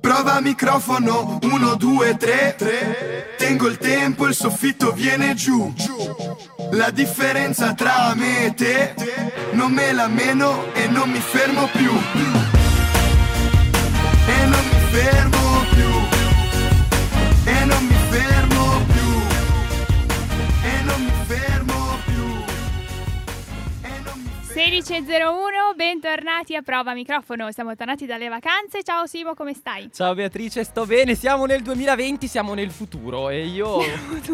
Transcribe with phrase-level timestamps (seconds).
[0.00, 3.34] Prova microfono, 1, 2, 3, 3.
[3.36, 5.72] Tengo il tempo, il soffitto viene giù.
[6.72, 8.94] La differenza tra me e te,
[9.52, 11.90] non me la meno e non mi fermo più.
[14.26, 15.90] E non mi fermo più.
[17.44, 19.08] E non mi fermo più.
[20.62, 22.44] E non mi fermo più.
[24.54, 27.52] 16.01 Bentornati a Prova Microfono.
[27.52, 28.82] Siamo tornati dalle vacanze.
[28.82, 29.90] Ciao Simo, come stai?
[29.92, 31.14] Ciao Beatrice, sto bene.
[31.14, 33.78] Siamo nel 2020, siamo nel futuro e io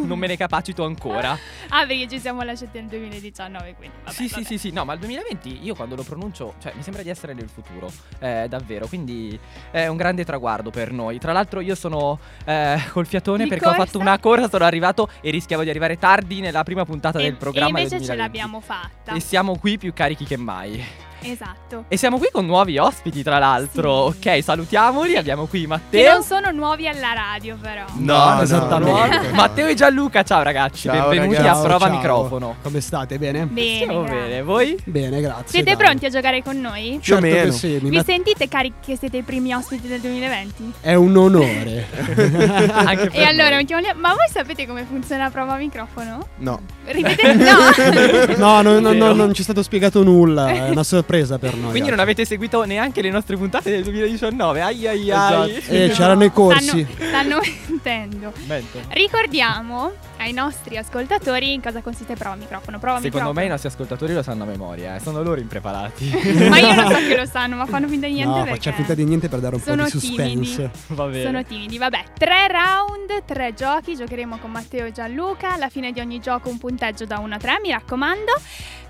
[0.04, 1.32] non me ne capacito ancora.
[1.68, 3.96] ah, perché ci siamo lasciati nel 2019, quindi.
[4.04, 4.42] Vabbè, sì, vabbè.
[4.42, 7.10] sì, sì, sì, no, ma il 2020 io quando lo pronuncio, cioè mi sembra di
[7.10, 7.90] essere nel futuro,
[8.20, 9.38] eh, davvero, quindi
[9.70, 11.18] è un grande traguardo per noi.
[11.18, 13.80] Tra l'altro io sono eh, col fiatone di perché corsa?
[13.80, 17.22] ho fatto una corsa, sono arrivato e rischiavo di arrivare tardi nella prima puntata e,
[17.22, 17.78] del programma.
[17.78, 19.14] E invece del ce l'abbiamo fatta.
[19.14, 21.02] E siamo qui più carichi che mai.
[21.30, 21.84] Esatto.
[21.88, 24.10] E siamo qui con nuovi ospiti, tra l'altro.
[24.20, 24.28] Sì.
[24.28, 25.16] Ok, salutiamoli.
[25.16, 26.12] Abbiamo qui Che Matteo.
[26.12, 27.84] non sono nuovi alla radio, però.
[27.96, 29.28] No, no, esattamente.
[29.28, 29.34] no.
[29.34, 30.88] Matteo e Gianluca, ciao ragazzi.
[30.88, 31.58] Ciao, Benvenuti ragazzi.
[31.60, 31.94] a Prova Ciao.
[31.96, 32.56] Microfono.
[32.62, 33.18] Come state?
[33.18, 33.46] Bene?
[33.46, 33.76] Bene.
[33.76, 34.20] Stiamo grazie.
[34.28, 34.78] bene, voi?
[34.84, 35.44] Bene, grazie.
[35.46, 35.76] Siete dai.
[35.84, 36.98] pronti a giocare con noi?
[37.02, 37.52] Più o Certo che meno.
[37.52, 40.72] sì, mi Vi met- sentite carichi che siete i primi ospiti del 2020?
[40.80, 41.86] è un onore.
[42.74, 43.56] Anche per E allora,
[43.96, 46.26] ma voi sapete come funziona Prova Microfono?
[46.38, 46.60] No.
[46.84, 48.60] Ripetete, no!
[48.62, 51.70] no, no, no, non ci è stato spiegato nulla, è una sorpresa per noi.
[51.70, 54.60] Quindi non avete seguito neanche le nostre puntate del 2019.
[54.60, 55.56] Ai ai ai.
[55.56, 55.72] Esatto.
[55.72, 56.86] Eh, c'erano i corsi.
[56.96, 58.32] Stanno, stanno mentendo.
[58.46, 58.80] Mento.
[58.90, 62.78] Ricordiamo ai nostri ascoltatori in cosa consiste Prova Microfono.
[62.78, 63.48] Prova Secondo me i microfono.
[63.50, 65.00] nostri ascoltatori lo sanno a memoria, eh.
[65.00, 66.10] sono loro impreparati.
[66.48, 68.76] Ma io non so che lo sanno, ma fanno finta di niente No, perché facciamo
[68.76, 70.70] finta di niente per dare un po' di suspense.
[70.88, 71.22] Va bene.
[71.22, 71.78] sono timidi.
[71.78, 73.96] Vabbè, tre round, tre giochi.
[73.96, 75.52] Giocheremo con Matteo e Gianluca.
[75.52, 78.32] Alla fine di ogni gioco un punteggio da 1 a 3, mi raccomando.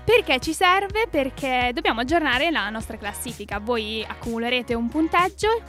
[0.05, 1.07] Perché ci serve?
[1.09, 3.59] Perché dobbiamo aggiornare la nostra classifica.
[3.59, 5.61] Voi accumulerete un punteggio.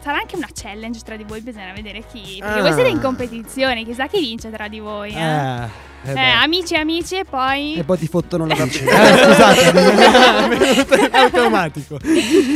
[0.00, 2.38] sarà anche una challenge tra di voi, bisogna vedere chi.
[2.40, 2.62] Perché Ah.
[2.62, 5.12] voi siete in competizione, chissà chi vince tra di voi.
[5.12, 5.62] Eh, Eh,
[6.06, 6.30] eh Eh, beh.
[6.42, 7.74] amici, amici, e poi.
[7.74, 8.90] E poi ti fottono la vicina.
[8.90, 9.70] eh, scusate,
[11.12, 11.98] è automatico.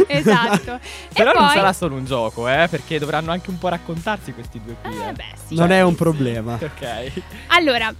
[0.06, 0.80] esatto.
[1.12, 1.54] Però e non poi.
[1.54, 4.96] sarà solo un gioco, eh, perché dovranno anche un po' raccontarsi questi due qui.
[4.98, 5.12] Eh, eh.
[5.12, 5.54] beh, sì.
[5.56, 6.54] Non è un problema.
[6.54, 7.12] Ok.
[7.48, 7.92] Allora,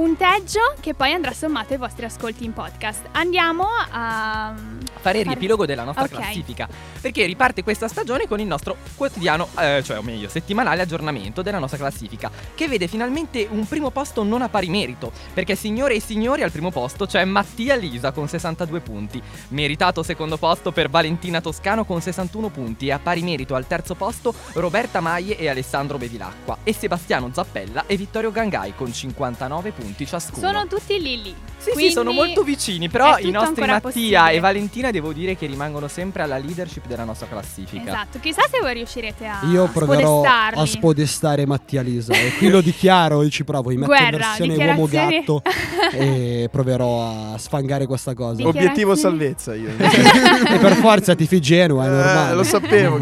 [0.00, 3.08] punteggio che poi andrà sommato ai vostri ascolti in podcast.
[3.12, 4.54] Andiamo a
[5.00, 6.10] Fare il riepilogo della nostra Ok.
[6.10, 6.68] classifica.
[7.00, 11.58] Perché riparte questa stagione con il nostro quotidiano, eh, cioè o meglio, settimanale aggiornamento della
[11.58, 12.30] nostra classifica.
[12.54, 15.12] Che vede finalmente un primo posto non a pari merito.
[15.34, 19.22] Perché signore e signori al primo posto c'è Mattia Lisa con 62 punti.
[19.48, 22.86] Meritato secondo posto per Valentina Toscano con 61 punti.
[22.86, 26.58] E a pari merito al terzo posto Roberta Maie e Alessandro Bevilacqua.
[26.62, 30.46] E Sebastiano Zappella e Vittorio Gangai con 59 punti ciascuno.
[30.46, 31.34] Sono tutti lì lì.
[31.60, 34.30] Sì, Quindi sì, sono molto vicini, però i nostri Mattia possibile.
[34.32, 37.82] e Valentina devo dire che rimangono sempre alla leadership della nostra classifica.
[37.86, 42.14] Esatto, chissà se voi riuscirete a Io proverò a spodestare Mattia Lisa.
[42.14, 43.68] E qui lo dichiaro, io ci provo.
[43.68, 45.42] Mi metto in Guerra, versione uomo gatto
[45.92, 48.46] e proverò a sfangare questa cosa.
[48.46, 49.68] Obiettivo salvezza io.
[49.76, 52.34] e per forza tifi Genoa, è Eh, normale.
[52.36, 52.98] lo sapevo.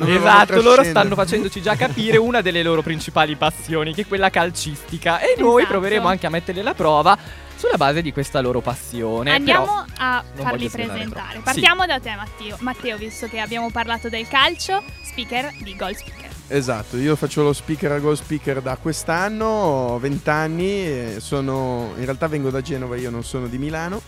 [0.10, 5.20] Esatto, loro stanno facendoci già capire una delle loro principali passioni, che è quella calcistica.
[5.20, 5.74] E noi Esatto.
[5.78, 7.18] proveremo anche a metterli alla prova
[7.56, 9.32] sulla base di questa loro passione.
[9.32, 11.40] Andiamo Però a farli presentare.
[11.40, 12.56] Partiamo da te Matteo.
[12.60, 16.28] Matteo, visto che abbiamo parlato del calcio, speaker di Goal Speaker.
[16.48, 22.04] Esatto, io faccio lo speaker a Go Speaker da quest'anno, ho 20 anni, sono, in
[22.04, 24.00] realtà vengo da Genova, io non sono di Milano.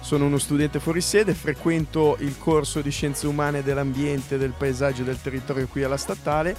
[0.00, 5.04] Sono uno studente fuori sede, frequento il corso di scienze umane dell'ambiente, del paesaggio e
[5.04, 6.56] del territorio qui alla statale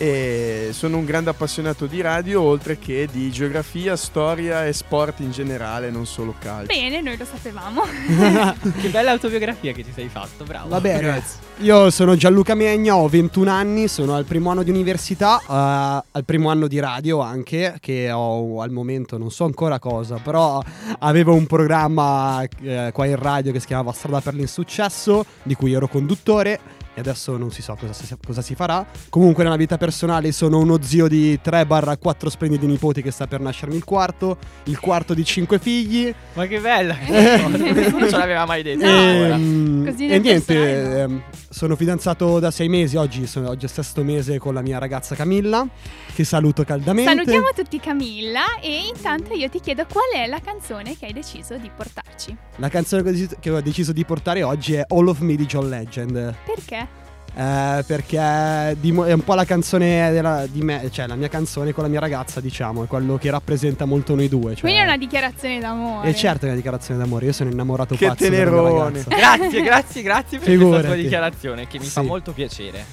[0.00, 5.30] e sono un grande appassionato di radio oltre che di geografia, storia e sport in
[5.30, 6.72] generale, non solo calcio.
[6.74, 7.82] Bene, noi lo sapevamo.
[8.80, 10.70] che bella autobiografia che ti sei fatto, bravo.
[10.70, 11.00] Va bene.
[11.00, 11.48] Grazie.
[11.58, 16.24] Io sono Gianluca Megna, ho 21 anni, sono al primo anno di università, eh, al
[16.24, 20.62] primo anno di radio anche, che ho al momento non so ancora cosa, però
[21.00, 25.74] avevo un programma eh, qua in radio che si chiamava Strada per l'insuccesso, di cui
[25.74, 26.78] ero conduttore.
[26.92, 28.84] E adesso non si so cosa si, cosa si farà.
[29.08, 33.76] Comunque, nella vita personale, sono uno zio di 3-4 splendidi nipoti che sta per nascermi
[33.76, 34.36] il quarto.
[34.64, 36.12] Il quarto di 5 figli.
[36.34, 36.96] Ma che bella!
[37.06, 38.84] Nessuno ce l'aveva mai detto.
[38.84, 39.34] ancora.
[39.36, 40.62] Ehm, Così e niente, no.
[40.64, 42.96] ehm, sono fidanzato da sei mesi.
[42.96, 45.66] Oggi, sono, oggi è il sesto mese con la mia ragazza Camilla,
[46.12, 47.10] che saluto caldamente.
[47.10, 51.56] Salutiamo tutti Camilla e intanto io ti chiedo qual è la canzone che hai deciso
[51.56, 52.36] di portarci.
[52.56, 55.34] La canzone che ho, deciso, che ho deciso di portare oggi è All of Me
[55.36, 56.34] di John Legend.
[56.44, 56.98] Perché?
[57.32, 61.84] Eh, perché è un po' la canzone della- di me, cioè la mia canzone con
[61.84, 64.52] la mia ragazza, diciamo, è quello che rappresenta molto noi due.
[64.54, 66.08] Cioè, Quindi è una dichiarazione d'amore.
[66.08, 69.04] E certo è una dichiarazione d'amore, io sono innamorato Che pazzo della mia tenerone.
[69.06, 71.02] Grazie, grazie, grazie per questa tua Figurati.
[71.02, 72.06] dichiarazione che mi fa Sì.
[72.06, 72.84] molto piacere.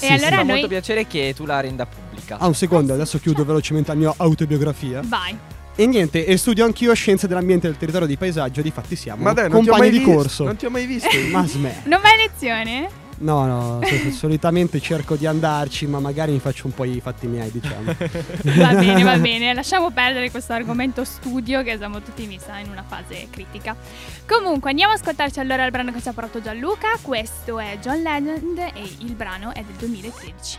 [0.00, 0.46] E allora Mi fa noi...
[0.46, 2.36] molto piacere che tu la renda pubblica.
[2.38, 5.00] Ah, un secondo, sì, adesso chiudo velocemente la mia autobiografia.
[5.04, 5.36] Vai.
[5.78, 9.32] E niente, e studio anch'io scienze dell'ambiente e del territorio di paesaggio, difatti siamo Ma
[9.32, 10.12] dai, compagni di visto.
[10.12, 10.44] corso.
[10.44, 11.08] Non ti ho mai visto.
[11.30, 11.82] Ma sme.
[11.84, 12.88] Non vai a lezione?
[13.18, 17.26] No, no, so- solitamente cerco di andarci, ma magari mi faccio un po' i fatti
[17.26, 17.94] miei, diciamo.
[18.56, 19.54] Va bene, va bene.
[19.54, 23.74] Lasciamo perdere questo argomento studio che siamo tutti mi sa in una fase critica.
[24.26, 26.98] Comunque, andiamo a ascoltarci allora il brano che ci ha portato Gianluca.
[27.00, 30.58] Questo è John Legend e il brano è del 2013.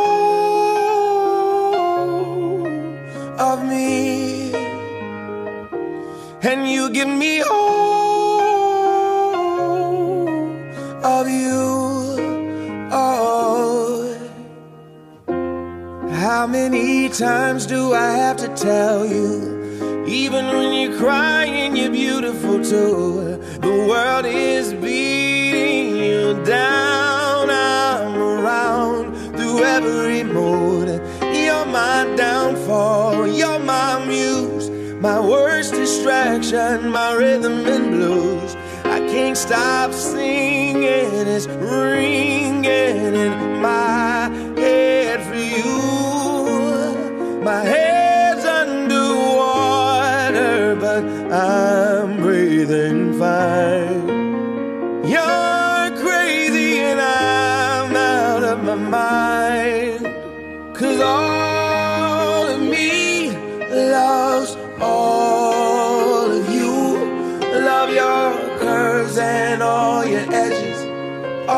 [6.51, 8.41] And you give me all
[11.01, 12.89] of you.
[12.91, 14.17] Oh.
[16.09, 20.05] How many times do I have to tell you?
[20.05, 23.39] Even when you're crying, you're beautiful too.
[23.61, 27.49] The world is beating you down.
[27.49, 30.89] I'm around through every mood.
[31.33, 33.25] You're my downfall.
[33.25, 33.81] You're my.
[35.01, 38.55] My worst distraction, my rhythm and blues.
[38.83, 40.83] I can't stop singing.
[40.83, 47.41] It's ringing in my head for you.
[47.41, 48.75] My head's underwater,
[50.75, 51.03] but
[51.33, 53.80] I'm breathing fine.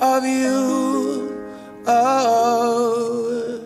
[0.00, 1.28] of you.
[1.86, 3.60] Oh.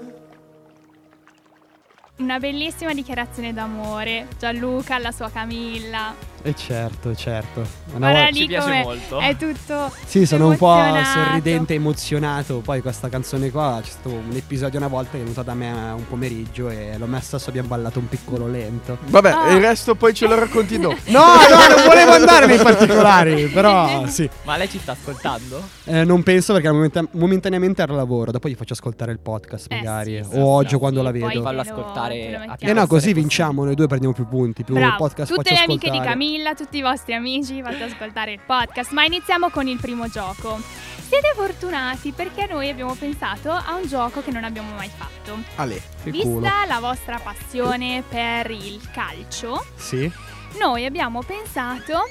[2.17, 6.15] Una bellissima dichiarazione d'amore, Gianluca alla sua Camilla.
[6.43, 7.67] E certo, certo.
[7.95, 9.19] Una volta- Ci piace come molto.
[9.19, 11.21] è tutto Sì, sono un po' emozionato.
[11.21, 12.59] sorridente e emozionato.
[12.61, 15.71] Poi questa canzone qua c'è stato un episodio una volta che è venuta da me
[15.95, 18.99] un pomeriggio e l'ho messa adesso abbiamo ballato un piccolo lento.
[19.07, 19.51] Vabbè, Ah.
[19.53, 20.97] il resto poi ce lo racconti dopo.
[21.09, 24.29] No, no, non volevo andare nei particolari, però sì.
[24.45, 25.61] Ma lei ci sta ascoltando?
[25.85, 29.67] Eh, non penso perché momenta- momentaneamente era al lavoro, dopo gli faccio ascoltare il podcast
[29.71, 31.43] Eh, magari, sì, sì, o oggi sì, quando sì, la poi vedo.
[31.43, 32.15] Fallo te lo- ascoltare
[32.47, 32.57] mettiamo.
[32.59, 35.65] Eh no, così vinciamo, noi due prendiamo più punti, più Bravo, podcast tutte faccio le
[35.65, 35.99] amiche ascoltare.
[35.99, 38.91] di Camilla, tutti i vostri amici, fate ascoltare il podcast.
[38.93, 40.61] Ma iniziamo con il primo gioco.
[41.09, 45.39] Siete fortunati perché noi abbiamo pensato a un gioco che non abbiamo mai fatto.
[45.57, 45.81] Ale.
[46.05, 46.41] Che Vista culo.
[46.67, 50.11] la vostra passione per il calcio, Sì.
[50.59, 52.03] noi abbiamo pensato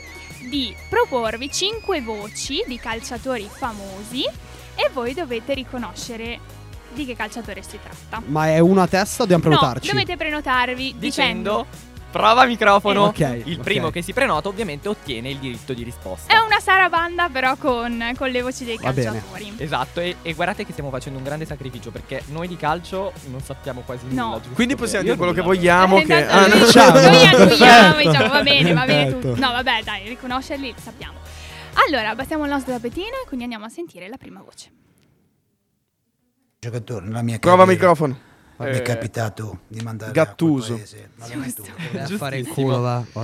[0.50, 6.40] di proporvi 5 voci di calciatori famosi e voi dovete riconoscere
[6.94, 8.24] di che calciatore si tratta.
[8.26, 9.90] Ma è uno a testa o dobbiamo No, prenotarci?
[9.92, 11.68] dovete prenotarvi dicendo Dicendo
[12.18, 13.04] prova microfono.
[13.06, 13.64] Ok, Il ok.
[13.64, 16.34] primo che si prenota ovviamente ottiene il diritto di risposta.
[16.34, 19.12] È una sarabanda però con, con le voci dei Va bene.
[19.12, 19.54] calciatori.
[19.58, 23.42] Esatto, e, e guardate che stiamo facendo un grande sacrificio perché noi di calcio non
[23.42, 24.26] sappiamo quasi No.
[24.28, 24.42] nulla.
[24.54, 25.98] Quindi possiamo dire quello che vogliamo.
[26.00, 26.26] Eh, Che...
[26.26, 26.66] tanto Ah, noi- no.
[26.66, 26.92] Diciamo.
[27.00, 27.98] Noi annuiamo, Perfetto.
[28.10, 29.28] diciamo va bene, va bene Perfetto.
[29.34, 29.46] tutto.
[29.46, 31.18] No, vabbè, dai, riconoscerli lo sappiamo.
[31.88, 34.72] Allora, abbassiamo il nostro tappettino e quindi andiamo a sentire la prima voce.
[36.60, 38.20] giocatore nella mia Prova carriera microfono.
[38.60, 40.74] Mi è Eh, capitato di mandare Gattuso.
[40.74, 41.10] a paese
[42.00, 43.04] a fare il culo, va.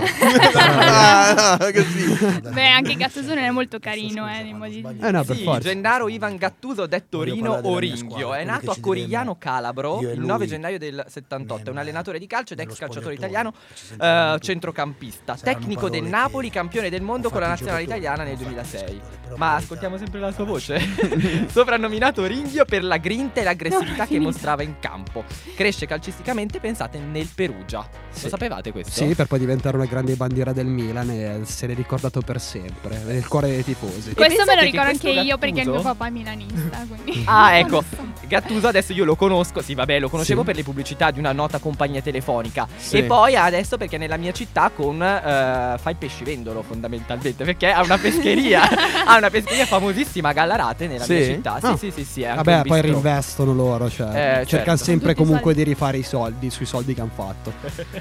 [0.55, 2.41] Ah, così.
[2.51, 5.43] Beh, anche Gattuso non è molto carino, eh, nei modi di Eh no, per Sì,
[5.43, 5.59] forza.
[5.69, 10.45] Gennaro Ivan Gattuso, detto Voglio Rino Oringhio, è nato a Corigliano Calabro il lui 9
[10.47, 11.69] gennaio del 78.
[11.69, 13.53] È un allenatore di calcio ed ex calciatore italiano,
[13.99, 18.63] eh, centrocampista, tecnico del Napoli, campione del mondo con la nazionale italiana nel non ho
[18.63, 18.81] fatto 2006.
[18.81, 20.79] i giocatori, però Ma ascoltiamo sempre la sua voce.
[21.49, 25.22] Soprannominato Oringhio per la grinta e l'aggressività No, che mostrava in campo.
[25.55, 27.87] Cresce calcisticamente, pensate, nel Perugia.
[28.09, 28.23] Sì.
[28.23, 28.91] Lo sapevate questo?
[28.91, 32.99] Sì, per poi diventare una grande bandiera del Milan e se l'è ricordato per sempre,
[33.05, 34.13] nel cuore dei tifosi.
[34.15, 37.23] Questo me lo ricordo anche questo io perché il mio Gattuso- papà è milanista, quindi...
[37.27, 37.83] Ah, ecco.
[38.27, 40.45] Gattuso adesso io lo conosco, sì, vabbè, lo conoscevo Sì.
[40.47, 42.67] per le pubblicità di una nota compagnia telefonica.
[42.75, 42.97] Sì.
[42.97, 47.81] E poi adesso perché nella mia città con eh, fa il pescivendolo fondamentalmente, perché ha
[47.83, 48.61] una pescheria,
[49.05, 51.13] ha una pescheria famosissima a Gallarate nella Sì?
[51.13, 51.59] mia città.
[51.59, 51.77] Sì, Ah.
[51.77, 52.89] sì, sì, sì, è anche Vabbè, un poi bistrò.
[53.01, 54.83] reinvestono loro, cioè Eh, cercano certo.
[54.83, 55.63] sempre I comunque soldi.
[55.63, 57.53] di rifare i soldi sui soldi che hanno fatto.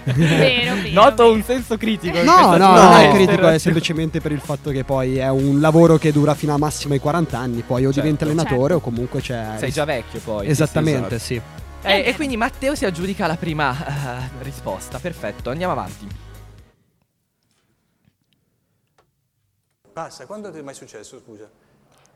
[0.05, 1.33] Vero, vero, Noto vero.
[1.35, 2.17] un senso critico.
[2.23, 3.15] No, no, sua non è No.
[3.15, 6.59] critico, è semplicemente per il fatto che poi è un lavoro che dura fino a
[6.59, 8.01] massimo ai 40 anni, poi o Certo.
[8.01, 8.75] diventi allenatore Certo.
[8.75, 9.55] o comunque c'è...
[9.59, 10.49] Sei già vecchio poi.
[10.49, 11.41] Esattamente, sì, sì.
[11.85, 13.75] Eh, e quindi Matteo si aggiudica la prima
[14.21, 14.99] eh, risposta.
[14.99, 16.07] Perfetto, andiamo avanti.
[19.93, 21.49] Basta, quando ti è mai successo, scusa?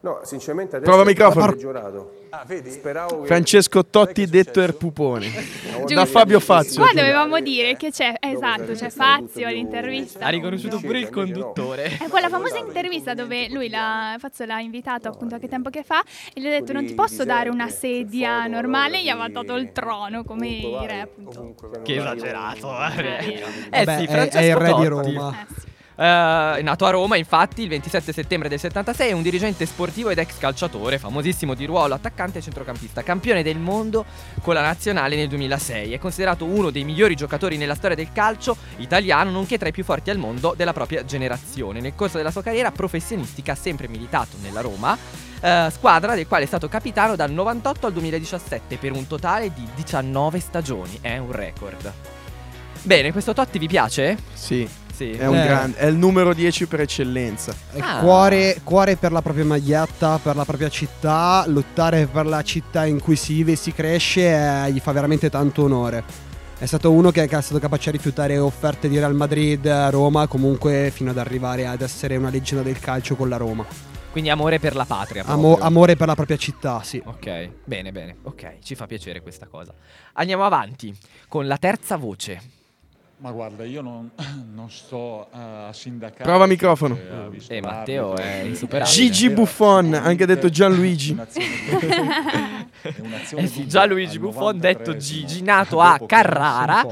[0.06, 1.46] No, sinceramente adesso Prova microfono.
[1.46, 2.12] è peggiorato.
[2.30, 2.70] Ah, vedi?
[2.70, 4.60] Speravo che Francesco Totti, detto?
[4.60, 5.26] Erpupone.
[5.78, 5.94] Giusto.
[5.94, 6.80] Da Fabio Fazio.
[6.80, 10.24] Qua dovevamo dire che c'è, esatto, c'è Fazio all'intervista.
[10.24, 11.96] Ha riconosciuto pure il conduttore.
[11.98, 15.82] È quella famosa intervista dove lui l'ha, Fazio l'ha invitato appunto a che tempo che
[15.82, 16.00] fa
[16.32, 19.72] e gli ha detto non ti posso dare una sedia normale, gli aveva dato il
[19.72, 21.54] trono come i re appunto.
[21.82, 22.70] Che esagerato.
[22.96, 24.86] Eh, Eh sì, è- Francesco è il re di.
[24.86, 25.32] Roma.
[25.32, 25.74] Eh, sì.
[25.96, 30.10] Eh, è nato a Roma, infatti, il 27 settembre del 76, è un dirigente sportivo
[30.10, 34.04] ed ex calciatore, famosissimo di ruolo, attaccante e centrocampista, campione del mondo
[34.42, 35.92] con la nazionale nel 2006.
[35.92, 39.84] È considerato uno dei migliori giocatori nella storia del calcio italiano, nonché tra i più
[39.84, 41.80] forti al mondo della propria generazione.
[41.80, 44.96] Nel corso della sua carriera professionistica ha sempre militato nella Roma,
[45.40, 49.66] eh, squadra del quale è stato capitano dal 98 al 2017 per un totale di
[49.74, 50.98] 19 stagioni.
[51.00, 51.92] È un record.
[52.82, 54.16] Bene, questo Totti vi piace?
[54.32, 55.10] Sì, Sì.
[55.10, 55.44] è un Eh.
[55.46, 55.76] grande.
[55.76, 57.54] È il numero 10 per eccellenza.
[57.70, 57.98] È Ah.
[57.98, 62.98] cuore, cuore per la propria maglietta, per la propria città, lottare per la città in
[63.00, 64.22] cui si vive e si cresce
[64.66, 66.02] eh, gli fa veramente tanto onore.
[66.58, 70.90] È stato uno che, è stato capace di rifiutare offerte di Real Madrid, Roma, comunque
[70.90, 73.66] fino ad arrivare ad essere una leggenda del calcio con la Roma.
[74.10, 75.24] Quindi amore per la patria.
[75.26, 77.02] Amo- amore per la propria città, sì.
[77.04, 78.16] Ok, bene, bene.
[78.22, 79.74] Ok, ci fa piacere questa cosa.
[80.14, 80.96] Andiamo avanti
[81.28, 82.40] con la terza voce.
[83.18, 84.10] Ma guarda, io non,
[84.54, 86.24] non sto eh, a sindacare.
[86.24, 86.94] Prova microfono.
[86.96, 88.94] eh, Eh, Matteo è insuperabile.
[88.94, 91.16] Gigi Buffon, anche detto Gianluigi.
[93.36, 96.82] Eh sì, Gianluigi Buffon, 93esimo, detto Gigi, nato a Carrara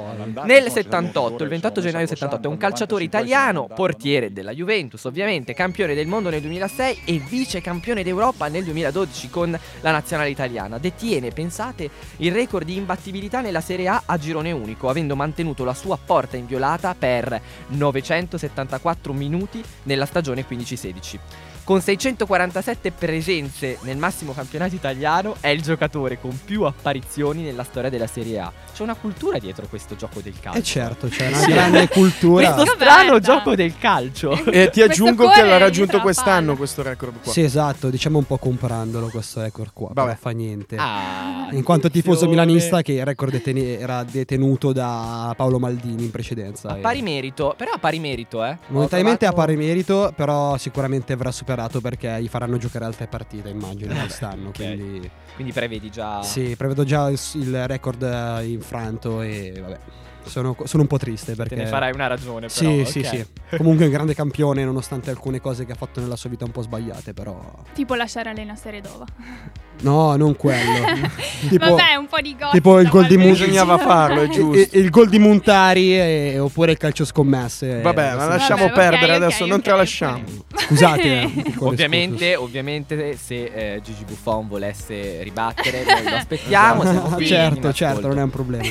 [0.45, 2.49] nel forse 78, il 28 gennaio 78.
[2.49, 7.61] È un calciatore italiano, portiere della Juventus, ovviamente, campione del mondo nel 2006 e vice
[7.61, 10.79] campione d'Europa nel 2012 con la nazionale italiana.
[10.79, 15.75] Detiene, pensate, il record di imbattibilità nella Serie A a girone unico, avendo mantenuto la
[15.75, 21.19] sua porta inviolata per 974 minuti nella stagione 15-16.
[21.65, 27.89] Con 647 presenze nel massimo campionato italiano è il giocatore con più apparizioni nella storia
[27.89, 28.53] della Serie A.
[28.75, 30.59] C'è una cultura dietro questo gioco del calcio.
[30.59, 31.51] E certo, c'è una Sì.
[31.53, 32.53] grande cultura.
[32.53, 34.33] Questo strano gioco del calcio.
[34.55, 37.33] E ti aggiungo che l'ha raggiunto quest'anno questo record qua.
[37.33, 40.17] Sì, esatto, diciamo un po' comprandolo questo record qua, Vabbè.
[40.21, 40.77] fa niente.
[40.79, 46.11] Ah, In quanto tifoso milanista che il record deteni- era detenuto da Paolo Maldini in
[46.11, 46.69] precedenza.
[46.69, 48.59] A pari merito, però a pari merito, eh.
[48.67, 53.07] Momentaneamente Ho a trovato- pari merito, però sicuramente verrà superato perché gli faranno giocare altre
[53.07, 54.49] partite, immagino, quest'anno.
[54.49, 54.57] Ok.
[54.57, 56.23] Quindi Quindi prevedi già.
[56.23, 59.79] sì, prevedo già il, record eh, infranto e vabbè.
[60.25, 61.55] Sono, sono un po' triste perché...
[61.55, 62.51] Te ne farai una ragione, però.
[62.51, 62.87] Sì, ok.
[62.87, 63.27] sì, sì.
[63.59, 66.51] Comunque è un grande campione, nonostante alcune cose che ha fatto nella sua vita un
[66.51, 67.63] po' sbagliate, però...
[67.75, 69.05] Tipo lasciare Elena Seredova.
[69.81, 70.85] No, non quello.
[71.49, 72.53] tipo, Vabbè, un po' di gossip.
[72.53, 73.17] tipo il gol di.
[73.19, 74.79] Bisognava farlo, è il, giusto.
[74.79, 77.81] il gol di Montari e- oppure il calcio scommesse.
[77.83, 78.29] Vabbè, eh, ma sì.
[78.29, 80.23] lasciamo Vabbè, perdere ok, adesso, non ok, tralasciamo.
[80.55, 81.03] Scusate.
[81.03, 86.83] eh, Ovviamente, ovviamente, se eh, Gigi Buffon volesse ribattere, lo aspettiamo.
[86.83, 87.01] excursus.
[87.03, 88.09] Siamo qui in certo, certo, ascolto.
[88.09, 88.69] non è un problema.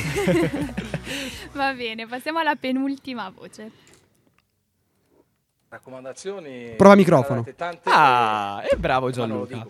[1.52, 3.70] Va bene, passiamo alla penultima voce.
[5.68, 6.74] Raccomandazioni.
[6.76, 7.44] Prova microfono.
[7.56, 9.68] Tante, Ah, e bravo ma non lo Gianluca.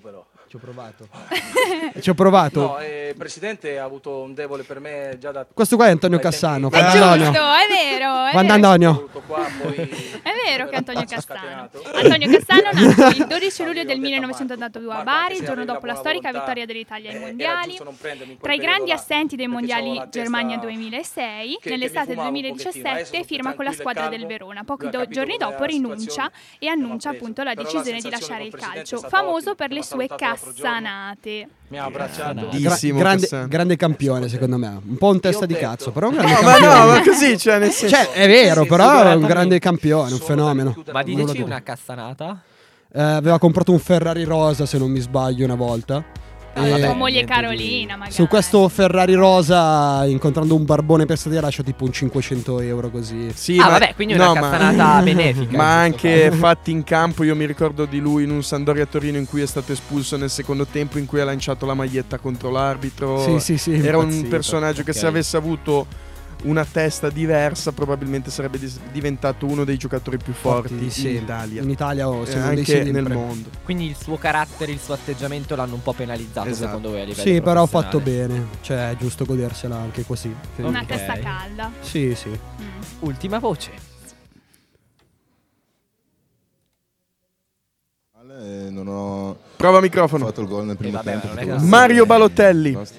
[0.55, 1.09] Ci ho provato.
[2.01, 2.61] Ci ho provato.
[2.61, 5.91] No, eh, il presidente ha avuto un debole per me già da Questo qua è
[5.91, 6.71] Antonio Cassano.
[6.71, 7.31] È giusto, Antonio.
[7.33, 8.27] è vero.
[8.27, 8.53] È vero.
[8.53, 8.93] Antonio.
[8.93, 11.71] voluto qua, poi È vero che Antonio Cassano.
[11.93, 15.37] Antonio Cassano nato il 12 No, luglio io del ho detto a 1982 a Bari,
[15.39, 17.77] il giorno dopo la storica vittoria dell'Italia ai eh, mondiali.
[18.41, 22.63] Tra i grandi assenti dei mondiali Germania 2006, che- che nell'estate del fumavo un pochettino.
[22.63, 24.63] 2017 Adesso firma con la squadra del Verona.
[24.63, 26.31] Pochi giorni dopo rinuncia
[26.61, 30.44] e annuncia appunto la decisione di lasciare il calcio, famoso per le sue giorno.
[30.53, 31.49] Cassanate.
[31.69, 32.35] mi ha abbracciato.
[32.35, 34.81] Gra- Bellissimo grande, grande campione, secondo me.
[34.87, 36.79] Un po' un testa di cazzo, però un grande No, ma campione.
[36.79, 37.95] no, ma così, cioè, nel senso.
[37.97, 40.77] Cioè, è vero, Sì, però è un grande campione, un fenomeno.
[40.92, 42.40] Ma diteci una cassanata.
[42.92, 46.05] Eh, aveva comprato un Ferrari rosa, se non mi sbaglio, una volta.
[46.57, 48.14] Ah, E- la sua vabbè, moglie Carolina, magari.
[48.14, 53.31] Su questo Ferrari rosa, incontrando un barbone per strada, lascio tipo un 500 euro così.
[53.35, 55.57] Sì, ah, ma- vabbè, quindi una no, ma- cassanata benefica.
[55.57, 56.37] Ma anche caso.
[56.37, 59.47] fatti in campo, io mi ricordo di lui in un Sandoria Torino in cui è
[59.47, 63.19] stato espulso nel secondo tempo, in cui ha lanciato la maglietta contro l'arbitro.
[63.21, 63.73] Sì, sì, sì.
[63.87, 64.97] Era un personaggio che ok.
[64.97, 65.87] se avesse avuto
[66.44, 71.22] una testa diversa probabilmente sarebbe dis- diventato uno dei giocatori più forti, di in.
[71.22, 73.48] Italia In Italia o e dei anche nel mondo.
[73.64, 76.66] Quindi il suo carattere, il suo atteggiamento l'hanno un po' penalizzato Esatto.
[76.66, 78.46] secondo voi a livello Sì, però ha fatto bene.
[78.61, 80.35] Cioè, è giusto godersela anche così.
[80.57, 80.87] Una Ok.
[80.87, 81.70] testa calda.
[81.80, 82.28] Sì, sì.
[82.28, 82.68] Mm.
[83.00, 83.92] Ultima voce.
[88.37, 90.24] Eh, non ho Prova microfono.
[90.26, 91.52] fatto il gol nel primo vabbè, tempo.
[91.52, 92.72] ho- Mario Balotelli.
[92.72, 92.96] Basta.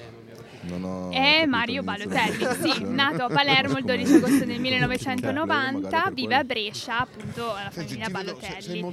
[1.10, 2.88] È capito Mario Balotelli, sì, situazione.
[2.94, 7.46] nato a Palermo il 12 Come- agosto del Magari 1990, per vive a Brescia, appunto
[7.46, 8.84] la famiglia Balotelli.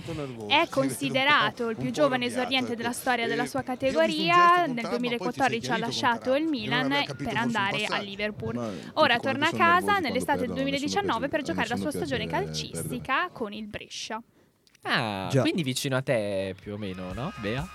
[0.47, 2.97] È considerato il più giovane esordiente della ecco.
[2.97, 4.65] storia della sua categoria.
[4.65, 8.05] Nel Trump, ma poi ti 2014 sei ha lasciato il Milan per andare al passati.
[8.05, 8.71] Liverpool.
[8.93, 11.91] Ora torna a casa nell'estate del perdono, a nessuno 2019 per a giocare la sua
[11.91, 14.21] stagione calcistica con il Brescia.
[14.83, 15.41] Ah, Già.
[15.41, 17.31] quindi vicino a te più o meno, no?
[17.37, 17.65] Bea?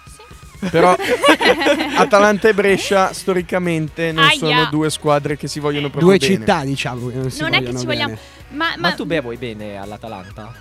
[0.71, 0.95] Però
[1.97, 4.37] Atalanta e Brescia storicamente non Aia.
[4.39, 6.35] sono due squadre che si vogliono proprio Due bene.
[6.37, 7.09] città, diciamo.
[7.09, 8.03] che Non, si Non è che vogliono ci bene.
[8.05, 8.21] vogliamo.
[8.51, 10.53] Ma, Ma, ma, tu Bea vuoi bene all'Atalanta?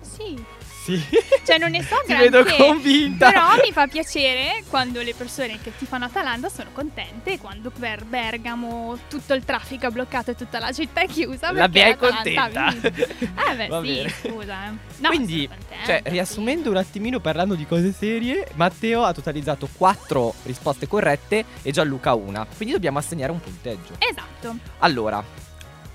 [0.00, 0.42] Sì.
[0.86, 1.04] Sì.
[1.44, 2.62] Cioè, non ne so Ti vedo granché.
[2.64, 3.30] convinta.
[3.30, 8.04] Però mi fa piacere quando le persone che ti fanno Atalanta sono contente quando per
[8.04, 11.50] Bergamo tutto il traffico è bloccato e tutta la città è chiusa.
[11.52, 12.70] La Bea è contenta.
[12.72, 14.08] Eh beh, Va sì, bene.
[14.22, 14.66] scusa.
[14.66, 14.70] eh.
[14.98, 15.48] No, Quindi,
[15.84, 21.70] cioè, riassumendo un attimino, parlando di cose serie, Matteo ha totalizzato 4 risposte corrette e
[21.72, 22.46] Gianluca una.
[22.54, 23.94] Quindi dobbiamo assegnare un punteggio.
[23.98, 24.56] Esatto.
[24.78, 25.22] Allora,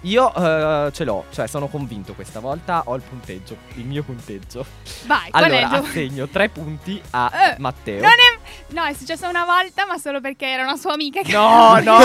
[0.02, 4.66] io eh, ce l'ho, cioè sono convinto questa volta, ho il punteggio, il mio punteggio.
[5.06, 8.02] Vai, qual Allora, è il tuo- assegno 3 punti a Eh, Matteo.
[8.02, 8.74] Non è...
[8.74, 11.32] No, è successo una volta, ma solo perché era una sua amica che...
[11.32, 11.98] No, no!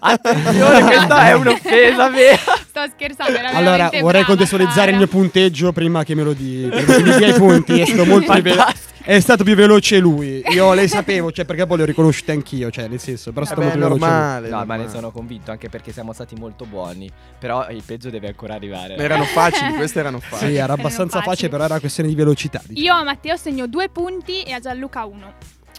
[0.00, 2.38] Attenzione, questa è un'offesa vera.
[2.66, 6.68] Sto scherzando, era Allora, vorrei brava, contestualizzare il mio punteggio prima che me lo dia
[6.78, 7.80] i punti.
[7.80, 8.87] È stato molto Fantastico.
[9.08, 10.42] È stato più veloce lui.
[10.50, 13.46] Io lei sapevo, cioè, perché poi le ho riconosciute anch'io, cioè, nel senso, però è
[13.46, 14.04] stato Vabbè, molto veloce.
[14.04, 14.10] lui.
[14.20, 14.48] normale.
[14.48, 14.82] No, ma normale.
[14.84, 17.10] ne sono convinto, anche perché siamo stati molto buoni.
[17.38, 18.96] Però il peggio deve ancora arrivare.
[18.96, 20.56] Erano facili, queste erano Sì, facili.
[20.56, 22.60] era abbastanza facile, però era questione di velocità.
[22.62, 22.86] diciamo.
[22.86, 25.32] Io a Matteo segno due punti e a Gianluca uno.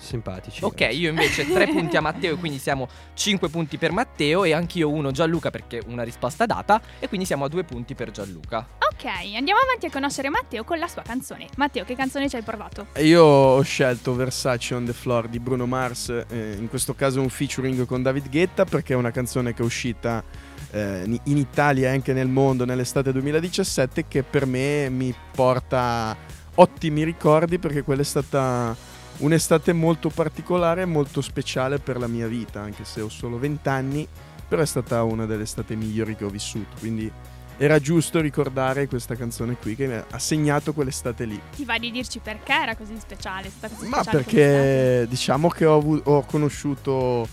[0.10, 0.63] Simpatici.
[0.63, 4.54] Ok, io invece 3 punti a Matteo e quindi siamo 5 punti per Matteo e
[4.54, 8.67] anch'io uno Gianluca perché una risposta data e quindi siamo a 2 punti per Gianluca.
[8.91, 11.48] Ok, andiamo avanti a conoscere Matteo con la sua canzone.
[11.58, 12.88] Matteo, che canzone ci hai portato?
[12.93, 17.22] E Io ho scelto Versace on the Floor di Bruno Mars, eh, in questo caso
[17.22, 20.24] un featuring con David Guetta perché è una canzone che è uscita
[20.72, 26.17] eh, in Italia e anche nel mondo nell'estate 2017 che per me mi porta
[26.56, 28.76] ottimi ricordi perché quella è stata
[29.19, 33.69] un'estate molto particolare e molto speciale per la mia vita, anche se ho solo 20
[33.69, 34.08] anni,
[34.47, 37.12] però è stata una delle estate migliori che ho vissuto, quindi
[37.58, 41.39] era giusto ricordare questa canzone qui che mi ha segnato quell'estate lì.
[41.55, 43.51] Ti va di dirci perché era così speciale?
[43.60, 47.27] Così Ma speciale perché diciamo che ho, ho conosciuto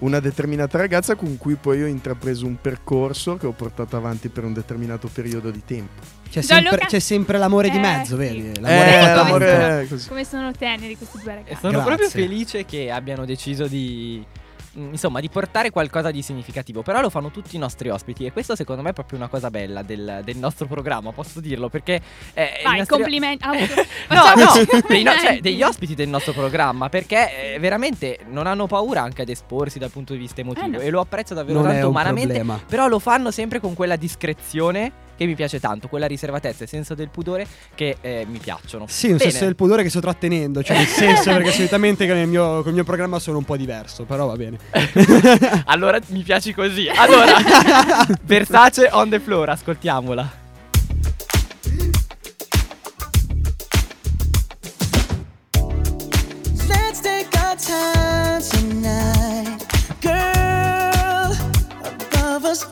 [0.00, 4.44] una determinata ragazza con cui poi ho intrapreso un percorso che ho portato avanti per
[4.44, 6.00] un determinato periodo di tempo.
[6.30, 8.16] C'è sempre, c'è sempre l'amore di Eh, mezzo, sì.
[8.16, 8.50] vedi?
[8.52, 9.16] Eh, L'amore fatato.
[9.22, 10.08] l'amore è così.
[10.08, 11.56] Come sono teneri questi due E ragazzi?
[11.60, 11.86] sono Grazie.
[11.88, 14.24] proprio felice che abbiano deciso di.
[14.78, 16.82] Mm, Insomma, di portare qualcosa di significativo.
[16.82, 18.24] Però lo fanno tutti i nostri ospiti.
[18.26, 21.12] E questo, secondo me, è proprio una cosa bella del, del nostro programma.
[21.12, 21.68] Posso dirlo?
[21.68, 22.00] Perché.
[22.34, 23.44] eh, Vai, nostri- complimenti.
[23.44, 23.52] Ah,
[24.34, 24.52] No, no,
[24.88, 29.22] dei no- cioè, degli ospiti del nostro programma perché eh, veramente non hanno paura anche
[29.22, 30.78] ad esporsi dal punto di vista emotivo Eh no.
[30.80, 32.60] e lo apprezzo davvero Non tanto umanamente, problema.
[32.66, 36.94] però lo fanno sempre con quella discrezione che mi piace tanto, quella riservatezza e senso
[36.94, 38.86] del pudore che eh, mi piacciono.
[38.88, 39.28] Sì, un Bene.
[39.28, 42.72] senso del pudore che sto trattenendo, cioè nel senso perché solitamente con il mio, col
[42.72, 44.56] mio programma sono un po' diverso, però va bene.
[45.66, 46.88] allora mi piaci così.
[46.88, 47.34] Allora,
[48.24, 50.38] Versace on the floor, ascoltiamola.
[56.66, 59.66] Let's take our time tonight,
[60.00, 61.36] girl.
[61.84, 62.64] Above us,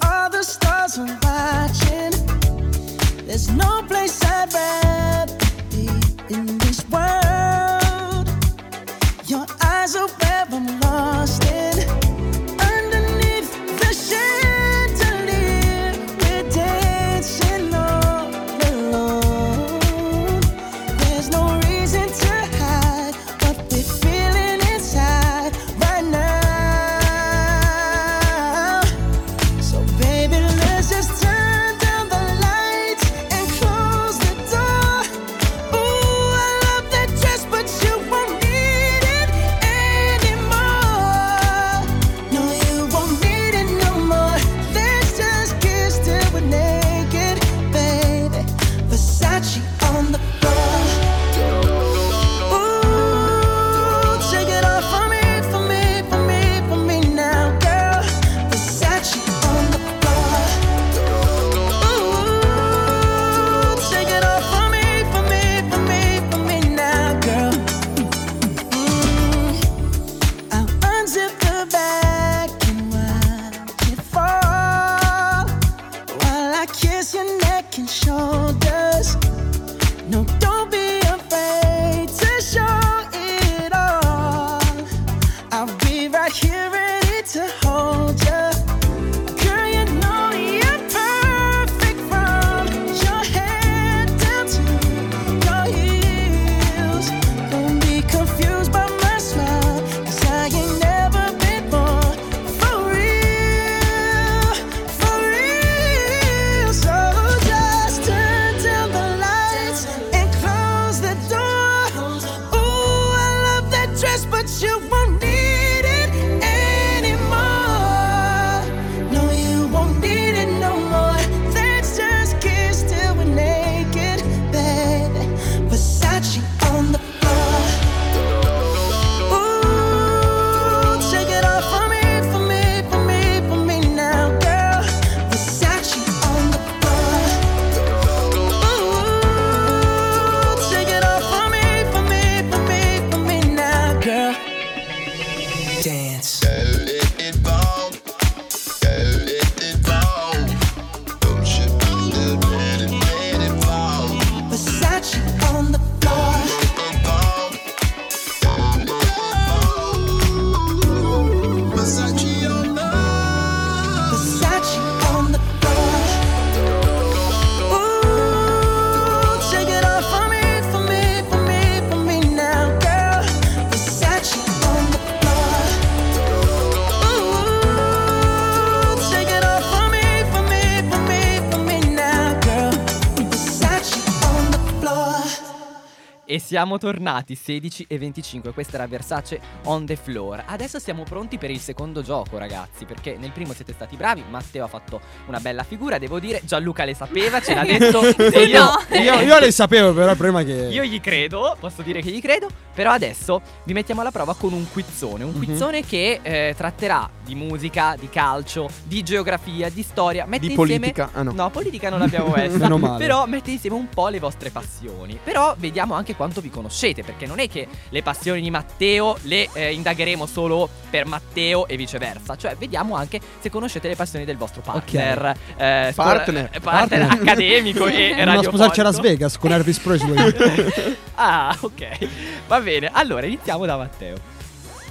[186.58, 190.42] siamo tornati 16 e 25, questa era Versace on the floor.
[190.44, 194.64] Adesso siamo pronti per il secondo gioco, ragazzi, perché nel primo siete stati bravi, Matteo
[194.64, 198.00] ha fatto una bella figura, devo dire, Gianluca le sapeva, ce l'ha detto.
[198.40, 198.64] io,
[199.00, 200.52] Io, io le sapevo, però prima che.
[200.68, 204.52] io gli credo, posso dire che gli credo, però adesso vi mettiamo alla prova con
[204.52, 205.44] un quizzone, un Mhm.
[205.44, 210.78] quizzone che eh, tratterà di musica, di calcio, di geografia, di storia, mette Di insieme
[210.90, 211.10] politica.
[211.12, 211.30] Ah no.
[211.32, 212.96] No, politica non l'abbiamo messa.
[212.96, 215.20] Però mette insieme un po' le vostre passioni.
[215.22, 217.02] Però vediamo anche quanto vi conoscete.
[217.02, 221.76] Perché non è che le passioni di Matteo le eh, indagheremo solo per Matteo e
[221.76, 222.36] viceversa.
[222.36, 225.34] Cioè, vediamo anche se conoscete le passioni del vostro partner.
[225.56, 226.50] eh, scol- Partner.
[226.52, 229.00] eh, partner accademico e Andiamo a sposarci a Las.
[229.00, 230.96] Vegas con Elvis Presley.
[231.20, 232.08] Ah, ok.
[232.46, 232.88] Va bene.
[232.92, 234.16] Allora, iniziamo da Matteo.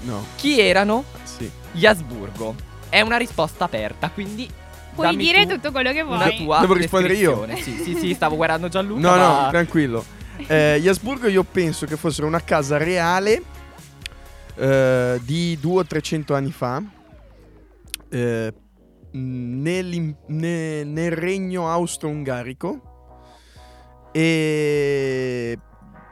[0.02, 0.26] No.
[0.36, 1.50] Chi erano Sì.
[1.72, 2.54] gli Asburgo?
[2.90, 4.50] È una risposta aperta, quindi.
[4.94, 6.38] Puoi dire tu tutto quello che una vuoi.
[6.38, 7.48] tua Devo rispondere io?
[7.62, 9.00] Sì, sì, sì, stavo guardando Gianluca.
[9.00, 10.04] No, no, ma- tranquillo.
[10.46, 13.42] Eh, gli Asburgo io penso che fossero una casa reale
[14.56, 16.82] eh, di 200-300 anni fa
[18.10, 18.54] eh,
[19.12, 22.82] nell'im- ne- nel regno austro-ungarico
[24.12, 25.60] e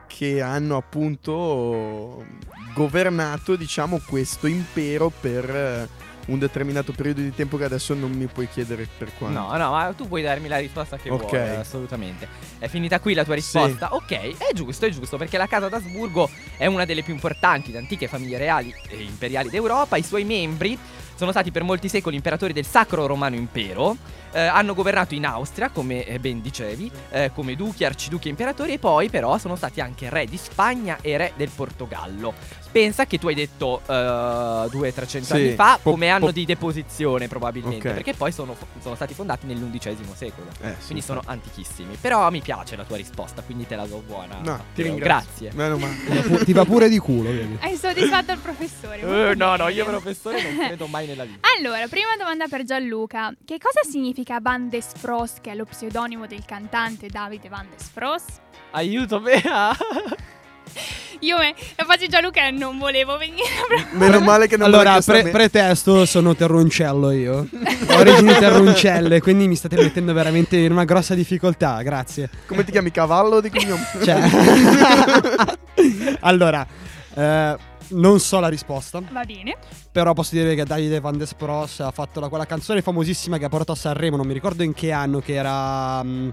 [0.07, 2.25] che hanno appunto
[2.73, 5.87] governato diciamo questo impero per
[6.25, 9.39] un determinato periodo di tempo che adesso non mi puoi chiedere per quanto.
[9.39, 11.29] No, no, ma tu puoi darmi la risposta che Ok.
[11.29, 12.27] vuoi, assolutamente.
[12.57, 13.93] È finita qui la tua risposta?
[13.93, 17.75] Ok, è giusto, è giusto, perché la casa d'Asburgo è una delle più importanti ed
[17.75, 19.97] antiche famiglie reali e imperiali d'Europa.
[19.97, 20.77] I suoi membri
[21.15, 23.95] sono stati per molti secoli imperatori del Sacro Romano Impero.
[24.35, 28.73] Eh, hanno governato in Austria, come eh, ben dicevi, eh, come duchi, arciduchi e imperatori,
[28.73, 32.33] e poi però sono stati anche re di Spagna e re del Portogallo.
[32.75, 36.43] Pensa che tu hai detto eh, 200-300 Sì, anni fa po- come anno po- di
[36.43, 37.93] deposizione probabilmente, Ok.
[37.93, 40.49] perché poi sono, sono stati fondati nell'undicesimo secolo.
[40.61, 41.37] Eh, sì, quindi sono infatti.
[41.39, 41.95] antichissimi.
[42.01, 44.39] Però mi piace la tua risposta, quindi te la do buona.
[44.43, 45.47] No, ti ringrazio.
[45.49, 45.51] Grazie.
[45.53, 46.43] Meno male.
[46.45, 47.57] Ti va pure di culo, vedi.
[47.61, 49.03] Hai soddisfatto il professore.
[49.05, 51.47] Molto no, no, io professore non credo mai nella vita.
[51.57, 53.33] Allora, prima domanda per Gianluca.
[53.45, 57.89] Che cosa significa Van des Fros, che è lo pseudonimo del cantante Davide Van des
[57.89, 58.23] Fros?
[58.71, 59.75] Aiuto, Bea.
[61.19, 63.87] Io me, lo faccio Gianluca e non volevo venire.
[63.91, 67.47] Meno male che non Allora, pre- pretesto sono terroncello io.
[67.89, 72.29] Ho origini terroncelle, quindi mi state mettendo veramente in una grossa difficoltà, grazie.
[72.47, 73.87] Come ti chiami cavallo di cognome?
[74.03, 74.29] Cioè...
[76.21, 76.65] allora,
[77.15, 77.57] eh,
[77.89, 79.55] non so la risposta, Va bene.
[79.91, 83.45] però posso dire che Davide Van des Pros ha fatto la- quella canzone famosissima che
[83.45, 86.03] ha portato a Sanremo, non mi ricordo in che anno, che era...
[86.03, 86.29] mm,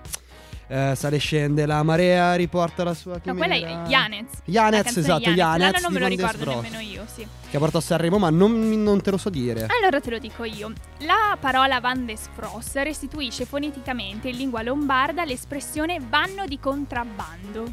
[0.68, 4.30] eh, sale scende la marea, riporta la sua No, quella è Yanez.
[4.46, 5.60] Yanez, esatto, Yanez.
[5.60, 6.54] Yanez non me lo ricordo Bros.
[6.62, 7.26] nemmeno io, sì.
[7.50, 9.66] Che ha portato a Sanremo, ma non, non te lo so dire.
[9.68, 10.72] Allora te lo dico io.
[11.00, 17.72] La parola Van des Fros restituisce foneticamente in lingua lombarda l'espressione vanno di contrabbando.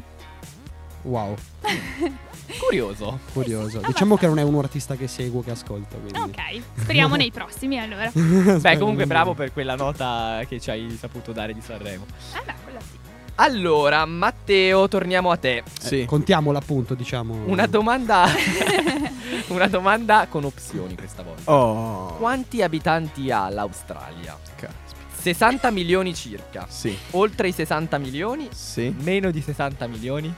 [1.02, 1.34] Wow,
[2.58, 3.18] Curioso.
[3.32, 3.80] curioso.
[3.86, 5.96] Diciamo che non è un artista che seguo, che ascolto.
[5.96, 6.18] Quindi.
[6.18, 8.10] Ok, speriamo nei prossimi allora.
[8.12, 12.06] Beh, comunque bravo per quella nota che ci hai saputo dare di Sanremo.
[12.34, 12.98] Ah beh, quella sì.
[13.36, 15.62] Allora, Matteo, torniamo a te.
[15.90, 17.44] Eh, contiamola appunto, diciamo.
[17.46, 18.26] Una domanda
[19.48, 21.52] Una domanda con opzioni questa volta.
[21.52, 22.14] Oh.
[22.14, 24.36] Quanti abitanti ha l'Australia?
[24.54, 24.98] Caspita.
[25.20, 26.66] 60 milioni circa.
[26.68, 26.96] Sì.
[27.12, 28.48] Oltre i 60 milioni?
[28.52, 28.94] Sì.
[29.00, 30.32] Meno di 60 milioni?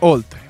[0.00, 0.47] Oltre.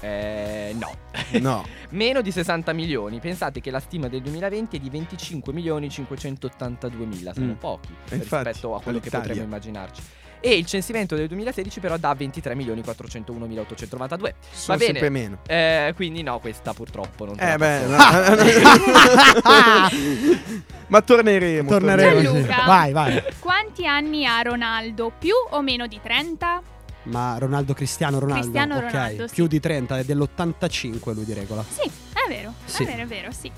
[0.00, 0.94] Eh, no.
[1.40, 1.64] No.
[1.90, 3.18] Meno di 60 milioni.
[3.20, 7.32] Pensate che la stima del 2020 è di 25 milioni 582 mila.
[7.34, 7.52] Sono Mm.
[7.52, 9.26] pochi infatti, rispetto a quello che all'Italia.
[9.28, 10.02] potremmo immaginarci.
[10.42, 14.34] E il censimento del 2016 però dà 23 milioni 401 mila 892.
[14.50, 14.98] Sono Va bene.
[14.98, 15.38] sempre meno.
[15.46, 19.40] Eh, quindi no, questa purtroppo non Eh beh, posso-
[20.88, 21.68] ma torneremo.
[21.68, 22.22] Torneremo.
[22.22, 22.62] Gianluca.
[22.64, 23.22] Vai, vai.
[23.38, 25.12] Quanti anni ha Ronaldo?
[25.18, 26.62] Più o meno di 30?
[27.04, 28.42] Ma Ronaldo Cristiano Ronaldo.
[28.42, 28.90] Cristiano ok.
[28.90, 29.34] Ronaldo, sì.
[29.34, 31.64] Più di 30, è dell'85 lui di regola.
[31.68, 32.54] Sì, è vero.
[32.64, 32.82] Sì.
[32.82, 33.50] È vero, è vero, sì.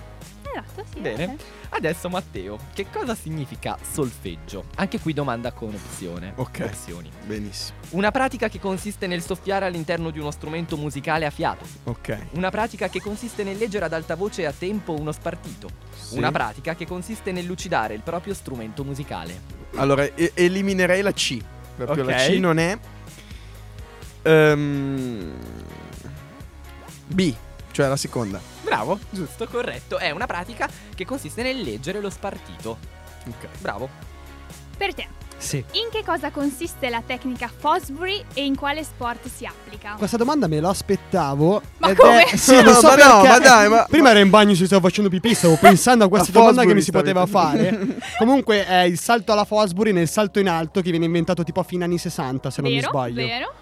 [0.54, 1.00] Esatto, sì.
[1.00, 1.24] Bene.
[1.24, 1.34] ok.
[1.70, 4.64] Adesso Matteo, che cosa significa solfeggio?
[4.76, 6.32] Anche qui domanda con opzione.
[6.36, 6.60] Ok.
[6.64, 7.10] Opzioni.
[7.24, 7.78] Benissimo.
[7.90, 11.64] Una pratica che consiste nel soffiare all'interno di uno strumento musicale a fiato.
[11.84, 12.26] Ok.
[12.32, 15.68] Una pratica che consiste nel leggere ad alta voce e a tempo uno spartito.
[15.98, 16.18] Sì.
[16.18, 19.40] Una pratica che consiste nel lucidare il proprio strumento musicale.
[19.76, 21.38] Allora, e- eliminerei la C.
[21.74, 22.26] Proprio la Ok.
[22.26, 22.78] C non è.
[24.22, 25.32] Ehm,
[27.06, 27.34] B,
[27.72, 28.40] cioè la seconda.
[28.62, 29.98] Bravo, giusto, corretto.
[29.98, 32.78] È una pratica che consiste nel leggere lo spartito.
[33.26, 33.48] Ok.
[33.60, 33.88] Bravo.
[34.76, 35.06] Per te,
[35.36, 35.58] Sì.
[35.72, 39.94] in che cosa consiste la tecnica Fosbury e in quale sport si applica?
[39.98, 41.60] Questa domanda me l'aspettavo.
[41.78, 42.24] Ma ed come?
[42.24, 42.36] È...
[42.36, 45.10] Sì, non so Ma no, ma dai, ma- Prima ero in bagno, si stavo facendo
[45.10, 47.98] pipì, stavo pensando a questa A domanda che Fosbury mi si poteva fare.
[48.18, 51.64] Comunque è il salto alla Fosbury nel salto in alto che viene inventato tipo a
[51.64, 53.14] fine anni 60, se non mi vero, sbaglio.
[53.26, 53.52] vero?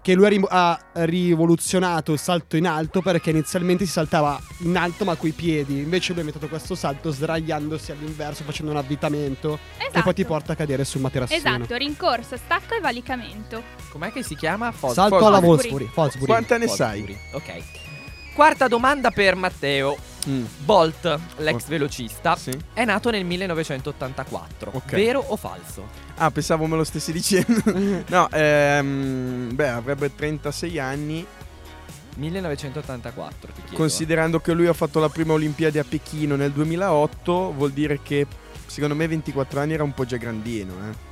[0.00, 4.76] Che lui ha, rim- ha rivoluzionato il salto in alto perché inizialmente si saltava in
[4.76, 5.78] alto ma coi piedi.
[5.78, 9.58] Invece lui ha inventato questo salto sdraiandosi all'inverso facendo un avvitamento
[9.92, 11.38] che poi ti porta a cadere sul materassino.
[11.38, 13.62] Esatto, rincorsa, stacco e valicamento.
[13.90, 14.72] Com'è che si chiama?
[14.72, 15.36] Fos- Salto Fosbury.
[15.36, 15.88] alla Wolfsburg.
[15.90, 16.26] Fosbury.
[16.26, 17.18] Quante ne Fosbury.
[17.32, 17.62] Ok.
[18.34, 19.96] Quarta domanda per Matteo.
[20.28, 20.44] Mm.
[20.58, 22.50] Bolt, l'ex velocista, Sì.
[22.74, 24.70] è nato nel 1984.
[24.74, 24.90] Ok.
[24.92, 26.06] Vero o falso?
[26.18, 27.62] Ah, pensavo me lo stessi dicendo.
[28.08, 31.26] no, ehm, beh, avrebbe 36 anni.
[32.16, 33.76] 1984, ti chiedo.
[33.76, 38.26] Considerando che lui ha fatto la prima Olimpiade a Pechino nel 2008, vuol dire che
[38.66, 41.06] secondo me 24 anni era un po' già grandino, eh.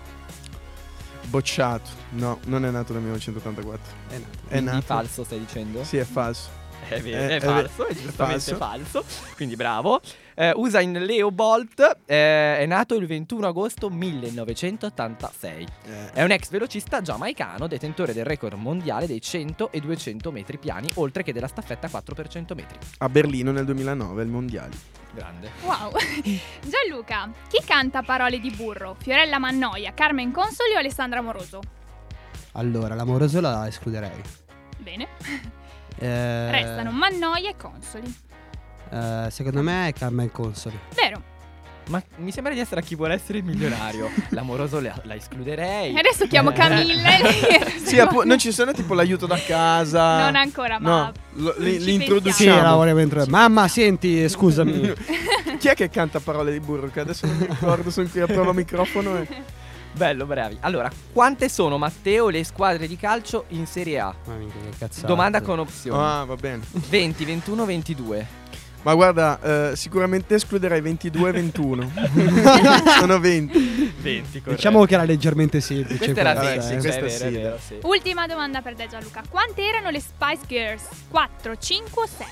[1.28, 1.90] Bocciato.
[2.10, 3.94] No, non è nato nel 1984.
[4.08, 4.26] È nato.
[4.44, 4.82] È Quindi nato.
[4.82, 5.84] falso stai dicendo?
[5.84, 6.48] Sì, è falso.
[6.96, 9.02] È, vero, Eh, è è falso, è è giustamente falso.
[9.02, 9.34] falso.
[9.34, 10.00] Quindi bravo.
[10.38, 15.66] Eh, Usain Leo Bolt eh, è nato il 21 agosto 1986.
[15.86, 20.58] Eh, È un ex velocista giamaicano, detentore del record mondiale dei 100 e 200 metri
[20.58, 22.78] piani, oltre che della staffetta 4 per 100 metri.
[22.98, 24.74] a Berlino nel 2009, il mondiale.
[25.12, 25.50] Grande.
[25.62, 25.92] Wow.
[26.60, 28.94] Gianluca, chi canta parole di burro?
[28.98, 31.60] Fiorella Mannoia, Carmen Consoli o Alessandra Moroso?
[32.52, 34.20] Allora, l'amoroso la escluderei.
[34.78, 35.08] Bene.
[35.98, 38.14] Eh, Restano Mannoia e Consoli.
[38.90, 40.78] eh, secondo me è Carmen Consoli.
[40.94, 41.34] Vero.
[41.88, 44.10] Ma mi sembra di essere a chi vuole essere il milionario.
[44.30, 45.94] L'amoroso la, la escluderei.
[45.94, 50.24] E adesso chiamo Camilla e lei Sì, appu- non ci sono tipo l'aiuto da casa.
[50.24, 52.60] Non ancora, ma No, lo- li, ci li Sì, introduciamo.
[52.62, 53.30] la volevo introdurre.
[53.30, 54.92] Mamma, senti, scusami.
[55.60, 56.88] Chi è che canta parole di burro?
[56.90, 59.18] Che adesso non mi ricordo, sono qui a prova microfono.
[59.18, 59.28] E...
[59.96, 60.58] Bello, bravi.
[60.60, 64.14] Allora, quante sono, Matteo, le squadre di calcio in Serie A?
[64.26, 65.06] Ma minchia, che cazzate.
[65.06, 65.98] Domanda con opzioni.
[66.02, 66.62] Ah, va bene.
[66.70, 68.26] 20, 21, 22.
[68.82, 71.90] Ma guarda, eh, sicuramente escluderei 22 e 21.
[73.00, 73.94] sono 20.
[73.98, 75.96] 20, Diciamo che era leggermente semplice.
[75.98, 77.00] Questa era questa, semplice, eh.
[77.00, 77.78] questa è vero, sì, è vero, sì.
[77.82, 79.22] Ultima domanda per te Gianluca.
[79.28, 80.82] Quante erano le Spice Girls?
[81.08, 82.26] 4, 5 o 6?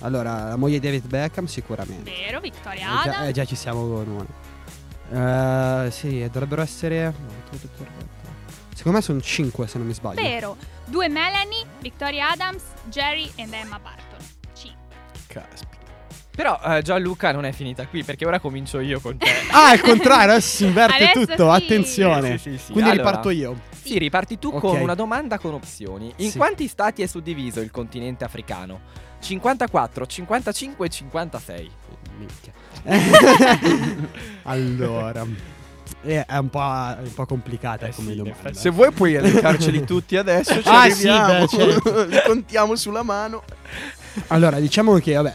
[0.00, 2.10] Allora, la moglie di David Beckham sicuramente.
[2.10, 3.28] Vero, Eh, Victoria già, Adams.
[3.28, 4.26] eh, già ci siamo con una.
[5.10, 7.12] Eh, sì, dovrebbero essere...
[8.74, 10.22] Secondo me sono 5 se non mi sbaglio.
[10.22, 10.56] Vero.
[10.86, 14.18] Due Melanie, Victoria Adams, Jerry ed Emma Barton.
[14.54, 14.78] 5.
[15.26, 15.68] Caspita.
[16.34, 19.26] Però eh, Gianluca non è finita qui perché ora comincio io con te.
[19.52, 21.54] Ah, al contrario, adesso si inverte Adesso tutto.
[21.54, 21.62] sì.
[21.64, 22.38] Attenzione.
[22.38, 22.72] Sì, sì, sì.
[22.72, 23.60] Quindi Allora, riparto io.
[23.82, 24.60] Sì, riparti tu Ok.
[24.60, 26.10] con una domanda con opzioni.
[26.16, 26.38] In Sì.
[26.38, 28.80] quanti stati è suddiviso il continente africano?
[29.20, 31.70] 54, 55 e 56.
[32.20, 32.52] Minchia.
[34.44, 35.26] allora,
[36.02, 38.38] eh, è un po', è un po' complicata Eh come sì, domanda.
[38.38, 38.58] effetti.
[38.58, 42.04] Se vuoi puoi elencarceli tutti adesso, ci Ah, sì, beh, certo.
[42.04, 43.42] Li contiamo sulla mano.
[44.28, 45.34] Allora, diciamo che, vabbè,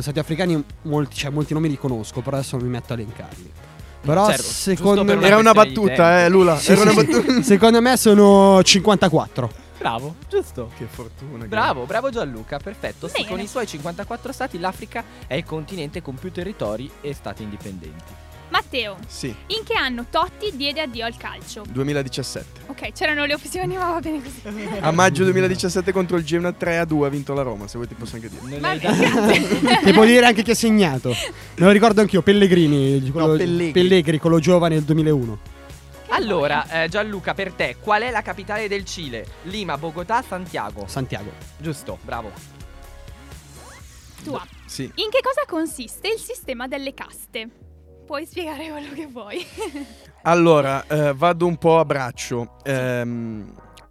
[0.00, 3.52] stati africani, molti, cioè, molti nomi li conosco, però adesso non mi metto a elencarli.
[4.00, 5.26] Però Certo, secondo per me...
[5.26, 6.56] Era una questione di battuta, eh, Lula.
[6.56, 7.06] Sì, Era sì, una sì.
[7.06, 7.42] battuta.
[7.42, 9.50] Secondo me sono 54.
[9.78, 10.70] Bravo, giusto.
[10.76, 11.42] Che fortuna.
[11.42, 13.08] che- Bravo, bravo Gianluca, perfetto.
[13.08, 17.42] Sì, con i suoi 54 stati l'Africa è il continente con più territori e stati
[17.44, 18.26] indipendenti.
[18.50, 21.64] Matteo, Sì, in che anno Totti diede addio al calcio?
[21.68, 22.60] 2017.
[22.68, 24.40] Ok, c'erano le opzioni, ma va bene così.
[24.80, 27.86] A maggio 2017 contro il Genoa 3 a 2 ha vinto la Roma, se vuoi
[27.88, 28.78] ti posso anche dire.
[29.82, 31.10] Che può dire anche chi ha segnato.
[31.10, 33.10] Me lo ricordo anch'io, Pellegrini.
[33.10, 33.70] quello- Pellegrini.
[33.72, 35.38] Pellegrini, quello giovane del 2001.
[36.10, 39.26] Allora, eh, Gianluca, per te, qual è la capitale del Cile?
[39.42, 40.86] Lima, Bogotà, Santiago.
[40.86, 41.30] Santiago.
[41.58, 42.30] Giusto, bravo.
[44.24, 44.44] Tua.
[44.66, 44.82] Sì.
[44.82, 47.48] In che cosa consiste il sistema delle caste?
[48.06, 49.46] Puoi spiegare quello che vuoi.
[50.22, 52.56] Allora, eh, vado un po' a braccio.
[52.64, 53.50] Ehm,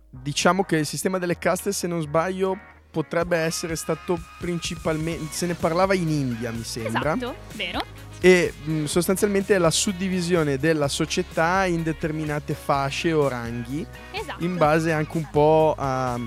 [0.10, 2.60] diciamo che il sistema delle caste, se non sbaglio,
[2.92, 5.34] potrebbe essere stato principalmente.
[5.34, 7.16] Se ne parlava in India, mi sembra.
[7.16, 7.84] esatto, vero?
[8.20, 14.44] E mh, sostanzialmente è la suddivisione della società in determinate fasce o ranghi, Esatto.
[14.44, 16.20] in base anche un po' a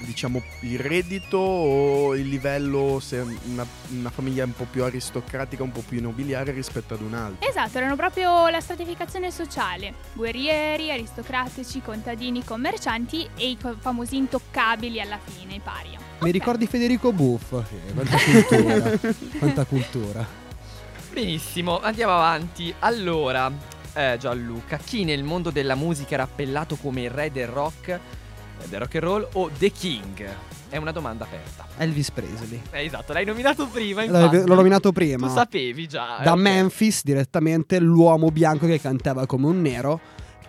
[0.00, 5.64] diciamo il reddito o il livello se una, una famiglia è un po' più aristocratica,
[5.64, 7.44] un po' più nobiliare rispetto ad un'altra.
[7.48, 9.94] Esatto, erano proprio la stratificazione sociale.
[10.12, 15.98] Guerrieri, aristocratici, contadini, commercianti e i famosi intoccabili alla fine, i paria.
[16.20, 16.32] Mi Ok.
[16.32, 17.52] ricordi Federico Buff?
[17.66, 18.98] Sì, quanta cultura.
[19.40, 20.37] quanta cultura.
[21.18, 22.72] Benissimo, andiamo avanti.
[22.78, 23.50] Allora,
[23.92, 27.98] eh, Gianluca, chi nel mondo della musica era appellato come il re del rock, eh,
[28.68, 30.24] del rock and roll o The King?
[30.68, 31.66] È una domanda aperta.
[31.78, 32.62] Elvis Presley.
[32.70, 34.46] Eh, esatto, l'hai nominato prima, L'ho infatti.
[34.46, 35.26] l'ho nominato prima.
[35.26, 36.20] Tu sapevi già.
[36.20, 36.38] eh, da ok.
[36.38, 40.00] Memphis direttamente l'uomo bianco che cantava come un nero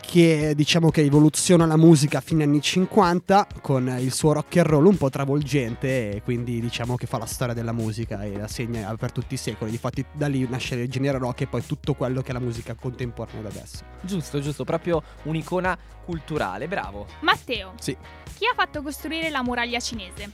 [0.10, 4.66] che diciamo che evoluziona la musica a fine anni 50 con il suo rock and
[4.66, 8.48] roll un po' travolgente e quindi diciamo che fa la storia della musica e la
[8.48, 9.70] segna per tutti i secoli.
[9.70, 12.74] Difatti da lì nasce il genere rock e poi tutto quello che è la musica
[12.74, 13.84] contemporanea da adesso.
[14.02, 17.06] Giusto, giusto, proprio un'icona culturale, bravo.
[17.22, 17.96] Matteo, Sì.
[18.36, 20.32] chi ha fatto costruire la muraglia cinese?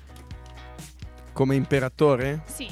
[1.33, 2.43] Come imperatore?
[2.45, 2.71] Sì.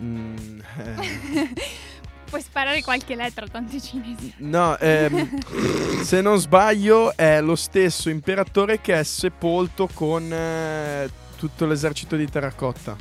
[0.00, 1.48] Mm, eh,
[2.28, 4.34] Puoi sparare qualche lettera, tanto i cinesi.
[4.38, 11.64] no, ehm, se non sbaglio è lo stesso imperatore che è sepolto con eh, tutto
[11.66, 12.96] l'esercito di terracotta.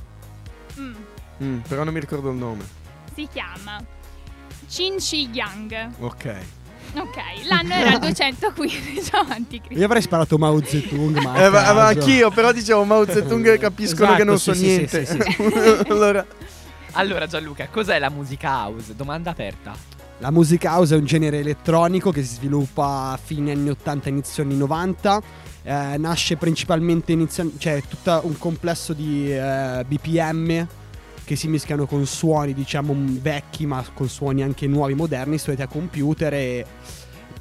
[0.79, 0.93] Mm,
[1.43, 2.65] Mm, però non mi ricordo il nome.
[3.13, 3.79] si chiama
[4.67, 5.89] Qin Shi Yang.
[5.99, 6.35] Ok.
[6.95, 7.17] Ok,
[7.47, 9.77] l'anno era il 215 avanti Cristo.
[9.77, 11.35] Io avrei sparato Mao Zedong, ma.
[11.35, 11.99] Eh, ma, ma caso.
[11.99, 15.05] anch'io, però dicevo Mao Zedong capiscono Esatto, che non sì, so sì, niente.
[15.05, 16.25] sì, sì, allora,
[16.97, 18.95] Allora Gianluca, cos'è la musica house?
[18.95, 19.75] Domanda aperta.
[20.17, 24.41] La music house è un genere elettronico che si sviluppa a fine anni 80, inizio
[24.41, 25.21] anni 90.
[25.61, 30.67] Eh, nasce principalmente inizia- cioè tutto un complesso di eh, BPM
[31.23, 35.67] che si mischiano con suoni diciamo vecchi ma con suoni anche nuovi, moderni, studiati a
[35.67, 36.65] computer e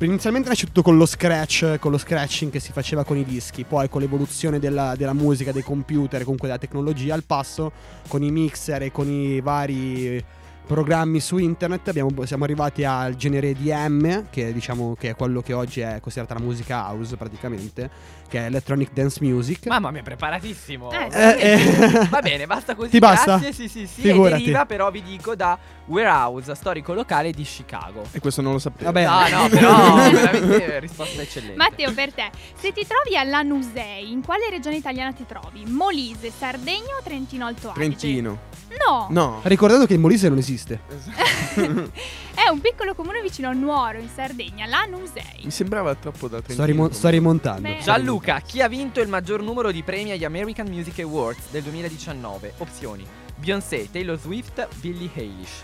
[0.05, 3.65] inizialmente nasce tutto con lo scratch, con lo scratching che si faceva con i dischi,
[3.65, 7.73] poi con l'evoluzione della, della musica, dei computer, comunque della tecnologia al passo,
[8.09, 10.23] con i mixer e con i vari
[10.67, 15.53] programmi su internet abbiamo- siamo arrivati al genere EDM che diciamo che è quello che
[15.53, 17.89] oggi è considerata la musica house praticamente
[18.29, 20.91] che è electronic dance music Mamma mia, preparatissimo.
[20.91, 21.17] Eh, sì.
[21.17, 22.09] Eh, eh.
[22.11, 22.91] Va bene, basta così.
[22.91, 23.39] Ti basta?
[23.39, 24.01] Grazie, sì, sì, sì.
[24.01, 24.35] Figurati.
[24.35, 25.57] E deriva però, vi dico, da
[25.87, 28.03] Warehouse, storico locale di Chicago.
[28.11, 28.91] e questo non lo sapevo.
[28.91, 29.05] Vabbè.
[29.05, 31.57] No, no, però veramente risposta eccellente.
[31.57, 35.65] Matteo, per te, se ti trovi alla Nusei, in quale regione italiana ti trovi?
[35.65, 37.85] Molise, Sardegna o Trentino Alto Adige?
[37.87, 38.39] Trentino.
[38.85, 39.41] No, No.
[39.45, 40.81] ricordando che il Molise non esiste
[41.55, 45.43] è un piccolo comune vicino a Nuoro, in Sardegna, la Nusei.
[45.45, 46.55] Mi sembrava troppo da Trentino.
[46.55, 47.79] sto, rimo- sto rimontando Beh.
[47.83, 52.55] Gianluca, chi ha vinto il maggior numero di premi agli American Music Awards del 2019?
[52.59, 53.07] Opzioni:
[53.37, 55.63] Beyoncé, Taylor Swift, Billie Eilish.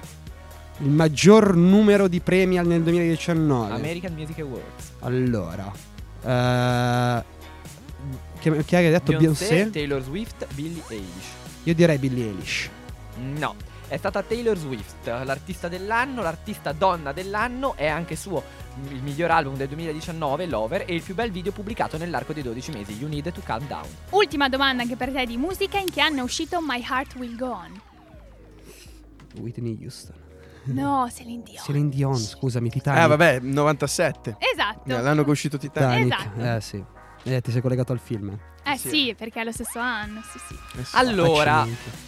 [0.79, 4.93] il maggior numero di premi al- nel 2019 American Music Awards.
[5.01, 5.71] allora
[6.25, 7.25] eh,
[8.41, 9.71] chi, chi ha detto Beyoncé, Beyoncé?
[9.71, 11.27] Taylor Swift, Billie Eilish.
[11.65, 12.71] io direi Billie Eilish
[13.17, 13.55] No,
[13.89, 18.43] è stata Taylor Swift, l'artista dell'anno, l'artista donna dell'anno, è anche suo
[18.89, 22.71] il miglior album del 2019, Lover, e il più bel video pubblicato nell'arco dei 12
[22.73, 23.87] mesi, You Need to Calm Down.
[24.11, 27.37] Ultima domanda anche per te di musica, in che anno è uscito My Heart Will
[27.37, 27.81] Go On?
[29.41, 30.17] Whitney Houston
[30.65, 31.63] No, Celine Dion.
[31.65, 34.37] Celine Dion scusami Titanic Eh vabbè, 97.
[34.39, 34.89] Esatto.
[34.89, 36.17] Eh, L'anno che è uscito Titanic.
[36.17, 36.57] Titanic Esatto.
[36.57, 36.85] eh sì
[37.25, 38.89] eh, ti sei collegato al film Eh Sì.
[38.89, 40.59] sì, perché è lo stesso anno, sì sì.
[40.79, 40.97] Eh sì.
[40.97, 41.67] Allora,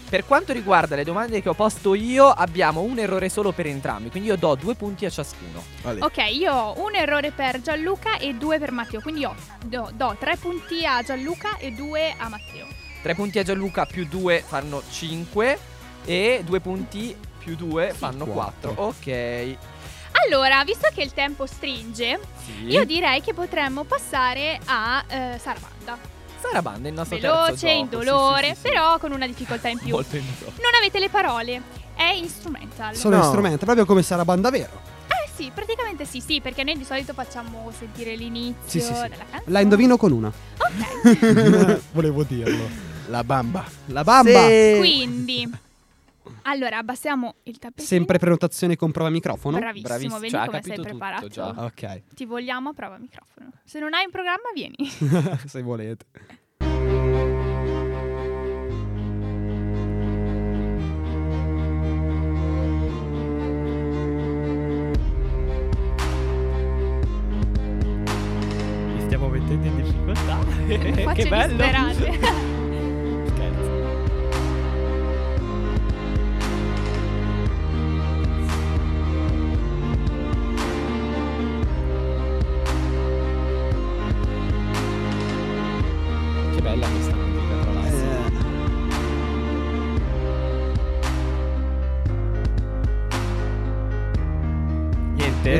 [0.09, 4.09] per quanto riguarda le domande che ho posto io, abbiamo un errore solo per entrambi,
[4.11, 5.63] quindi io do due punti a ciascuno.
[5.83, 6.01] Vale.
[6.03, 9.35] Ok, io ho un errore per Gianluca e due per Matteo, quindi io
[9.65, 12.67] do, do tre punti a Gianluca e due a Matteo.
[13.03, 15.59] Tre punti a Gianluca più due fanno 5
[16.05, 18.73] e due punti più due fanno quattro.
[18.75, 18.83] 4.
[18.85, 19.57] Ok.
[20.25, 22.67] Allora, visto che il tempo stringe, Sì.
[22.67, 25.99] io direi che potremmo passare a eh, Sarabanda.
[26.51, 29.91] Sarabanda, il nostro terzo Veloce, indolore, Sì, sì, sì, però con una difficoltà in più.
[29.91, 30.53] Molto indolore.
[30.63, 31.63] Non avete le parole,
[31.95, 32.95] è instrumental.
[32.97, 33.23] Solo No.
[33.25, 37.13] strumento proprio come sarà banda vero Eh sì, praticamente sì, sì, perché noi di solito
[37.13, 38.93] facciamo sentire l'inizio Sì, sì, sì.
[38.93, 39.43] della canzone.
[39.47, 42.69] La indovino con una Ok, Volevo dirlo
[43.09, 43.65] La bamba.
[43.87, 44.41] La bamba
[44.79, 45.51] quindi
[46.43, 47.87] allora abbassiamo il tappetino.
[47.87, 51.29] Sempre prenotazione con prova microfono Bravissimo, Bravissimo, vedi cioè, come sei tutto preparato.
[51.29, 51.49] già.
[51.57, 53.51] Ok Ti vogliamo a prova microfono.
[53.65, 54.77] Se non hai un programma, vieni.
[55.47, 56.07] Se volete
[68.95, 71.13] Mi stiamo mettendo in difficoltà.
[71.15, 72.53] Che bello.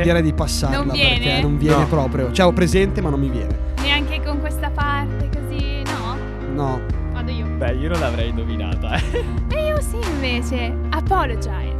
[0.05, 1.17] direi di passarla Non viene?
[1.19, 1.87] perché non viene No.
[1.87, 6.17] proprio Cioè ho presente ma non mi viene Neanche con questa parte così, no?
[6.53, 6.81] No
[7.11, 7.45] Vado io.
[7.45, 9.23] Beh, io non l'avrei indovinata, eh.
[9.53, 10.73] E io sì invece.
[10.89, 11.77] Apologize.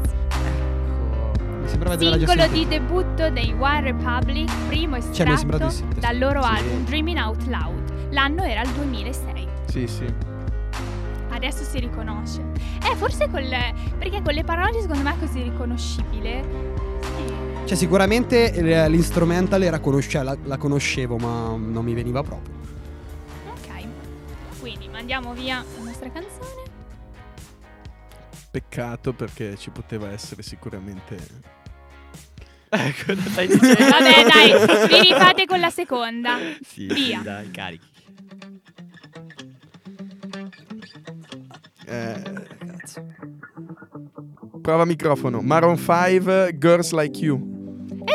[1.62, 5.84] Mi sembrava Singolo di debutto dei One Republic, primo Cioè, estratto sì.
[6.00, 6.50] dal loro Sì.
[6.50, 7.94] album Dreaming Out Loud.
[8.12, 9.48] L'anno era il 2006.
[9.66, 10.06] Sì, sì.
[11.32, 12.42] Adesso si riconosce.
[12.90, 13.74] Eh, forse con le...
[13.98, 16.44] perché con le parole secondo me è così riconoscibile.
[17.66, 22.54] Cioè, sicuramente l- l'instrumental era conosce- la, la conoscevo, ma non mi veniva proprio.
[23.50, 23.86] Ok.
[24.60, 26.64] Quindi mandiamo via la nostra canzone.
[28.52, 31.18] Peccato perché ci poteva essere sicuramente.
[32.68, 33.64] Ecco, dicendo.
[33.78, 36.36] Vabbè, dai, vi rifate con la seconda.
[36.62, 37.20] Sì, Via.
[37.20, 37.88] sì, dai, carichi.
[41.86, 42.22] Eh,
[44.62, 45.42] Prova microfono.
[45.42, 47.55] Maroon 5, Girls Like You.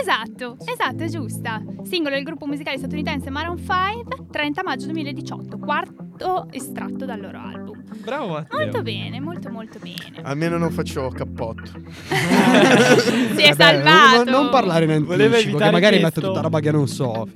[0.01, 1.62] Esatto, esatto, è giusta.
[1.82, 7.82] Singolo del gruppo musicale statunitense Maroon 5, 30 maggio 2018, quarto estratto dal loro album.
[8.03, 8.59] Bravo Matteo.
[8.59, 10.20] Molto bene, molto molto bene.
[10.22, 11.70] Almeno non faccio cappotto.
[12.11, 14.30] Si è Vabbè, salvato.
[14.30, 16.20] Non, non parlare in anticipo, che magari questo.
[16.20, 17.28] metto tutta roba che non so.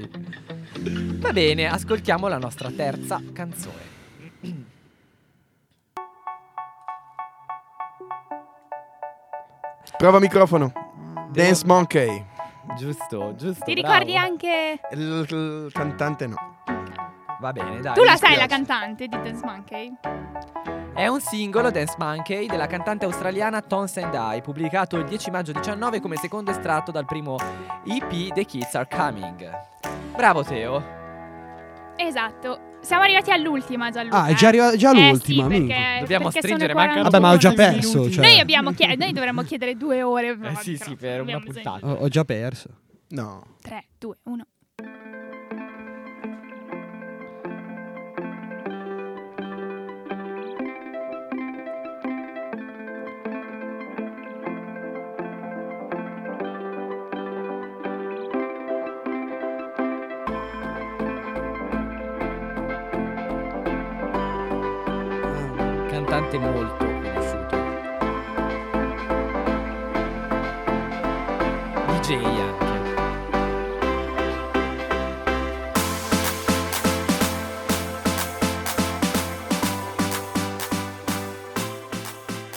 [1.21, 3.93] Va bene, ascoltiamo la nostra terza canzone.
[9.97, 10.73] Prova microfono.
[11.33, 12.33] Dance Monkey.
[12.77, 13.65] Giusto, giusto.
[13.65, 13.89] Ti bravo.
[13.89, 14.81] ricordi anche...
[14.93, 16.37] Il, il cantante no.
[17.41, 17.95] Va bene, dai.
[17.95, 19.93] tu la sai la cantante di Dance Monkey?
[20.95, 25.53] È un singolo Dance Monkey della cantante australiana Tones and I, pubblicato il 10 maggio
[25.53, 27.37] 19 come secondo estratto dal primo
[27.85, 29.51] EP The Kids Are Coming.
[30.17, 30.83] Bravo Teo.
[31.97, 32.74] Esatto.
[32.85, 34.23] Siamo arrivati all'ultima Gianluca.
[34.23, 35.75] Ah, è già, arri- già Eh l'ultima, sì, minchia.
[35.77, 38.11] perché, Dobbiamo perché stringere, mancano 40 Vabbè, ma ho già perso.
[38.11, 40.39] Cioè, Noi, abbiamo chied- noi dovremmo chiedere due ore.
[40.41, 41.87] Eh sì, sì, per una puntata.
[41.87, 42.69] ho, ho già perso.
[43.09, 43.57] No.
[43.63, 44.47] 3, 2, 1.
[66.35, 67.57] Cantante molto conosciuto.
[71.93, 72.73] DJ anche.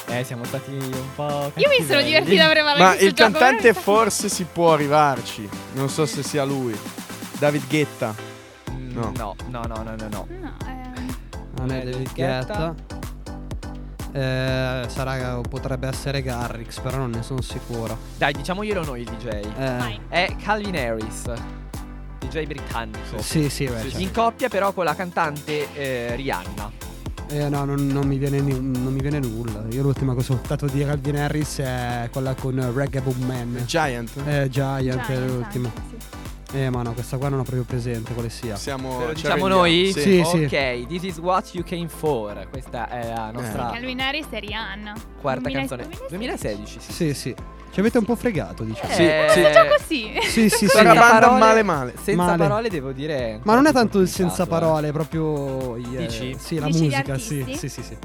[0.10, 1.52] Eh, siamo stati un po'.
[1.56, 3.74] Io mi sono divertita a preparare Ma il cantante veramente.
[3.74, 5.48] forse si può arrivarci.
[5.74, 6.76] Non so se sia lui.
[7.38, 8.16] David Guetta.
[8.72, 10.08] No, no, no, no, no, no.
[10.10, 10.28] no.
[10.66, 11.16] Eh,
[11.58, 12.76] Non è Eh, David Guetta.
[14.12, 17.98] Eh, sarà, potrebbe essere Garrix, però non ne sono sicuro.
[18.18, 19.26] Dai, diciamoglielo noi il DJ.
[19.58, 20.00] Eh.
[20.10, 21.24] È Calvin Harris,
[22.20, 23.22] DJ britannico.
[23.22, 24.00] sì, sì, beh, certo.
[24.00, 26.86] In coppia però con la cantante eh, Rihanna.
[27.30, 29.66] Eh, no, non, non mi viene, non mi viene nulla.
[29.72, 33.64] Io l'ultima cosa che ho notato di Calvin Harris è quella con Reggae Boom Man.
[33.66, 34.12] Giant.
[34.26, 35.68] Eh, Giant, è Giant, l'ultima.
[35.76, 36.17] anche, sì.
[36.54, 38.56] Eh, ma no, questa qua non ho proprio presente quale sia.
[38.56, 38.98] Siamo.
[39.00, 39.92] Ve lo ci diciamo noi?
[39.92, 40.44] Sì, sì.
[40.46, 42.48] Ok, this is what you came for.
[42.50, 44.94] Questa è la nostra Calvin Harris e Rihanna.
[45.20, 45.98] quarta 2000 canzone.
[46.10, 46.92] 2016, sì.
[46.94, 47.36] Sì, sì.
[47.70, 48.92] Ci avete un po' fregato, diciamo.
[48.94, 49.42] Sì, Eh, sì.
[49.42, 50.12] Gioco sì.
[50.22, 50.82] Sì, sì, sì.
[50.82, 51.94] Banda parole- male male.
[52.02, 52.38] Senza Male.
[52.38, 53.40] parole devo dire.
[53.44, 54.48] Ma non è tanto il senza eh.
[54.48, 55.76] parole, è proprio.
[55.76, 56.36] i- eh, Dici?
[56.40, 57.46] Sì, la Dici gli musica, sì.
[57.58, 57.98] Sì, sì, sì.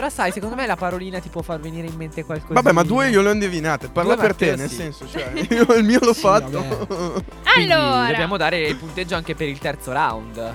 [0.00, 2.54] Però sai, secondo me la parolina ti può far venire in mente qualcosa.
[2.54, 3.88] Vabbè, ma due io le ho indovinate.
[3.88, 4.76] Parla Due per te, Matteo, nel sì.
[4.76, 7.24] senso, cioè, io il mio l'ho Sì, fatto.
[7.54, 10.54] Allora, Dobbiamo dare il punteggio anche per il terzo round.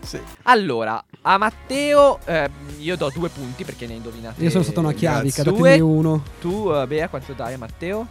[0.00, 0.18] sì.
[0.44, 4.42] Allora, a Matteo eh, io do due punti perché ne hai indovinati.
[4.42, 5.52] Io sono stata una chiavica, Due.
[5.56, 6.22] datemi uno.
[6.40, 8.06] Tu, eh, Bea, quanto dai a Matteo?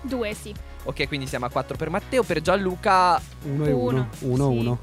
[0.00, 0.54] due sì.
[0.84, 2.22] Ok, quindi siamo a 4 per Matteo.
[2.22, 3.88] Per Gianluca, Uno e uno.
[3.90, 4.08] Uno.
[4.20, 4.58] Uno, Sì.
[4.58, 4.78] uno.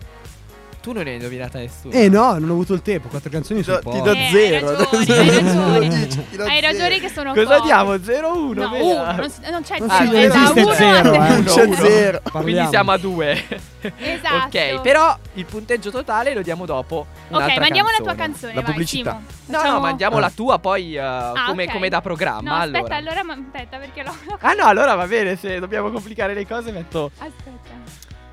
[0.89, 1.93] Tu non ne hai indovinata nessuno.
[1.93, 3.07] Eh no, non ho avuto il tempo.
[3.09, 4.71] Quattro canzoni su do, ti do Eh, hai zero.
[4.75, 5.87] ragione, hai ragione.
[5.89, 7.61] Dici, Hai ragione che sono Cosa poche.
[7.61, 7.93] diamo?
[7.93, 8.53] 0-1?
[8.53, 11.17] No, uno, non, si- non c'è Non zero, non da esiste zero, eh.
[11.17, 12.21] Non c'è zero.
[12.31, 13.45] Quindi siamo a 2.
[13.81, 14.45] Esatto.
[14.57, 17.05] ok, però il punteggio totale lo diamo dopo.
[17.29, 19.21] Ok, mandiamo la tua canzone, La vai, pubblicità.
[19.45, 20.19] No, Facciamo- no, mandiamo Ah.
[20.21, 21.71] la tua poi eh, come, ok.
[21.71, 22.49] come da programma.
[22.49, 22.77] No, allora.
[22.79, 24.15] aspetta, allora, ma aspetta perché l'ho...
[24.39, 27.11] Ah no, allora va bene, se dobbiamo complicare le cose metto...
[27.19, 27.77] Aspetta.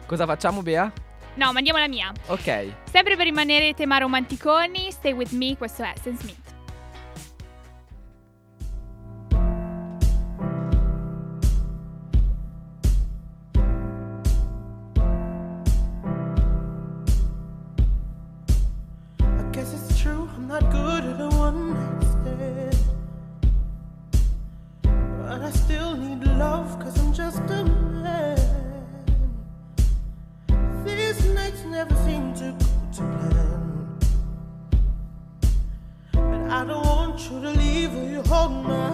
[0.06, 0.90] Cosa facciamo, Bea?
[1.36, 2.12] No, mandiamo la mia.
[2.26, 2.72] Ok.
[2.90, 6.45] Sempre per rimanere tema romanticoni, Stay With Me, questo è Sam Smith.
[38.48, 38.85] don't.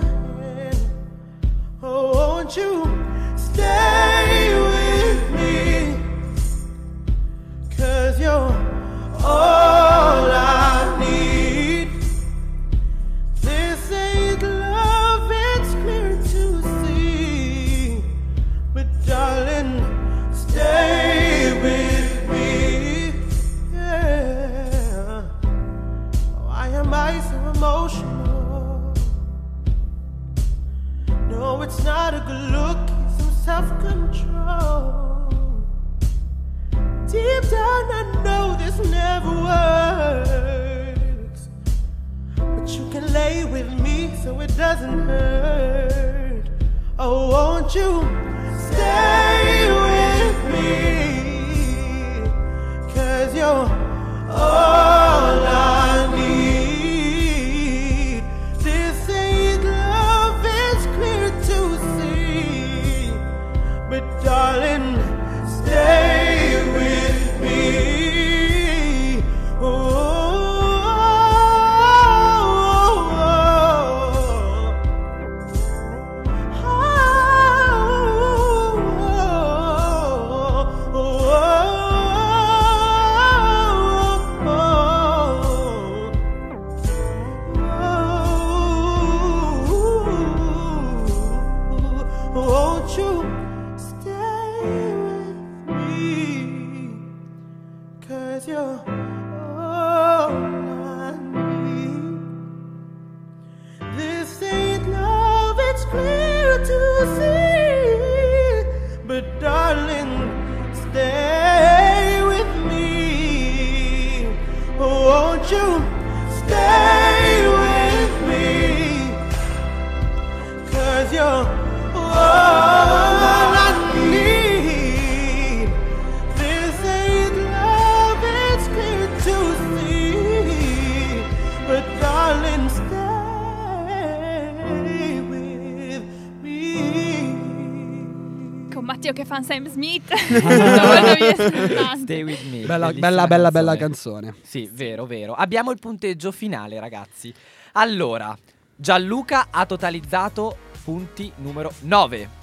[142.03, 142.61] Stay with me.
[142.65, 144.35] Bella, bella, bella, bella canzone.
[144.43, 145.35] Sì, vero, vero.
[145.35, 147.33] Abbiamo il punteggio finale, ragazzi.
[147.73, 148.37] Allora,
[148.77, 152.41] Gianluca ha totalizzato punti numero 9.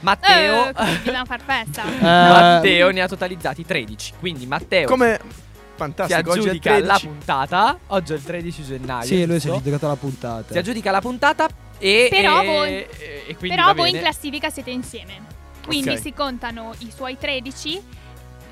[0.00, 0.72] Matteo Eh,
[1.04, 1.82] dobbiamo far festa.
[1.88, 4.12] Eh, Matteo ne ha totalizzati 13.
[4.20, 5.28] Quindi Matteo Come si
[5.76, 6.86] fantastico, oggi è aggiudica 13.
[6.86, 7.78] la puntata.
[7.88, 9.06] Oggi è il 13 gennaio.
[9.06, 9.56] Sì, lui si è giusto?
[9.58, 10.52] giudicato la puntata.
[10.52, 11.48] Si aggiudica la puntata
[11.78, 12.88] e Però e- voi- e-
[13.28, 15.34] e quindi Però va voi in classifica siete insieme.
[15.66, 15.98] Quindi Ok.
[16.00, 17.82] si contano i suoi 13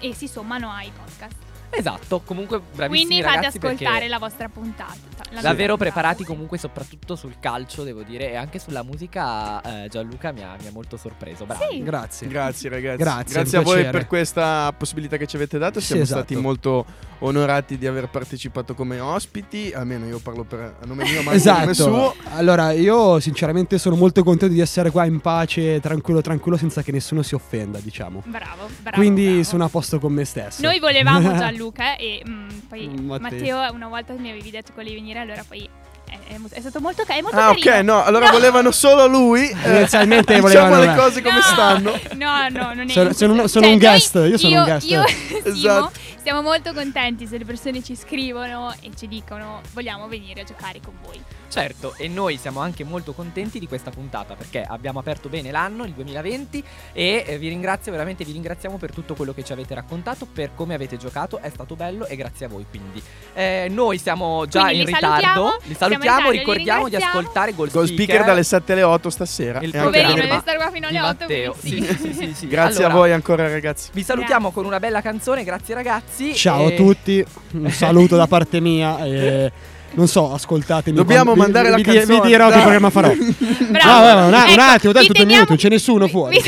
[0.00, 1.36] e si sommano ai podcast.
[1.76, 4.94] Esatto, comunque bravissimi Quindi fate ragazzi ascoltare perché la vostra puntata.
[5.30, 9.60] La Davvero nostra preparati puntata, comunque soprattutto sul calcio, devo dire, e anche sulla musica
[9.84, 11.44] eh, Gianluca mi ha, mi ha molto sorpreso.
[11.44, 11.64] Bravi.
[11.70, 11.82] Sì.
[11.82, 12.28] Grazie.
[12.28, 12.96] Grazie ragazzi.
[12.98, 13.98] Grazie, Grazie a voi piacere.
[13.98, 15.80] per questa possibilità che ci avete dato.
[15.80, 16.20] Sì, Siamo esatto.
[16.20, 16.84] stati molto
[17.20, 19.72] onorati di aver partecipato come ospiti.
[19.74, 21.60] Almeno io parlo per a nome mio, ma Esatto.
[21.60, 22.14] come suo.
[22.34, 26.92] Allora, io sinceramente sono molto contento di essere qua in pace, tranquillo, tranquillo, senza che
[26.92, 28.22] nessuno si offenda, diciamo.
[28.26, 28.96] Bravo, bravo.
[28.96, 29.42] Quindi bravo.
[29.42, 30.62] sono a posto con me stesso.
[30.62, 33.18] Noi volevamo Gianluca e mm, poi Matteo.
[33.58, 35.68] Matteo una volta mi avevi detto che volevi venire, allora poi
[36.08, 37.94] è, è stato molto, ca- è molto Ah, ok, carino.
[37.94, 39.48] no, allora volevano solo lui.
[39.48, 40.94] Eh, Inizialmente diciamo volevano le me.
[40.96, 41.90] cose come No, stanno.
[42.14, 44.64] No, no, non è Sono- sono un- sono Cioè, un noi- guest, io sono un
[44.64, 44.90] guest.
[44.90, 45.08] Io e
[45.42, 45.92] Simo Esatto.
[46.22, 50.80] siamo molto contenti se le persone ci scrivono e ci dicono vogliamo venire a giocare
[50.84, 51.20] con voi.
[51.54, 55.84] Certo, e noi siamo anche molto contenti di questa puntata perché abbiamo aperto bene l'anno,
[55.84, 59.72] il 2020, e eh, vi ringrazio veramente, vi ringraziamo per tutto quello che ci avete
[59.72, 63.00] raccontato, per come avete giocato, è stato bello e grazie a voi quindi.
[63.34, 66.96] Eh, noi siamo già Quindi in li ritardo, salutiamo, li salutiamo, ritardo, li ricordiamo di
[66.96, 69.60] ascoltare Gold Gol speaker dalle 7 alle 8 stasera.
[69.60, 71.16] Il Poverino, deve stare qua fino alle di 8.
[71.20, 71.54] Matteo.
[71.56, 72.48] sì, sì, sì.
[72.48, 73.90] Grazie Allora, a voi ancora ragazzi.
[73.92, 74.56] Vi salutiamo Grazie.
[74.56, 76.34] con una bella canzone, grazie ragazzi.
[76.34, 78.98] Ciao e- a tutti, un saluto da parte mia.
[79.04, 79.52] E
[79.94, 80.96] non so, ascoltatemi.
[80.96, 83.12] Dobbiamo quando- mandare vi, la vi, canzone, Vi dirò che programma farò.
[83.14, 83.90] Bravo.
[83.92, 86.42] No, vabbè, un, un Ecco, attimo, dai, tutto un teniamo- minuto, non c'è nessuno fuori.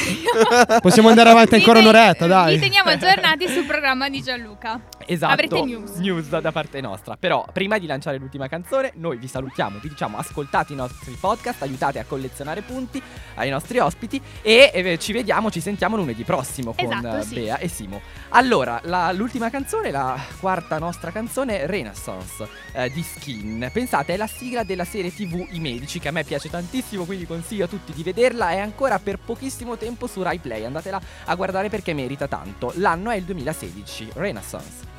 [0.80, 2.54] Possiamo andare avanti ancora un'oretta, dai.
[2.54, 4.80] Vi teniamo aggiornati sul programma di Gianluca.
[5.06, 6.28] Esatto, Avrete news.
[6.28, 7.16] da, da parte nostra.
[7.16, 11.62] Però, prima di lanciare l'ultima canzone, noi vi salutiamo, vi diciamo ascoltate i nostri podcast,
[11.62, 13.00] aiutate a collezionare punti
[13.36, 17.34] ai nostri ospiti e eh, ci vediamo, ci sentiamo lunedì prossimo con Esatto, eh, sì.
[17.34, 18.00] Bea e Simo.
[18.30, 23.70] Allora, la- l'ultima canzone, la quarta nostra canzone, Renaissance eh, di Skin.
[23.72, 27.26] Pensate, è la sigla della serie TV I Medici, che a me piace tantissimo, quindi
[27.26, 28.50] consiglio a tutti di vederla.
[28.50, 32.72] È ancora per pochissimo tempo su Rai Play, andatela a guardare perché merita tanto.
[32.76, 34.95] L'anno è il 2016, Renaissance.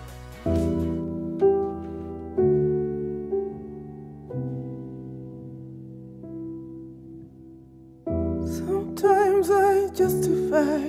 [8.46, 10.80] Sometimes I justify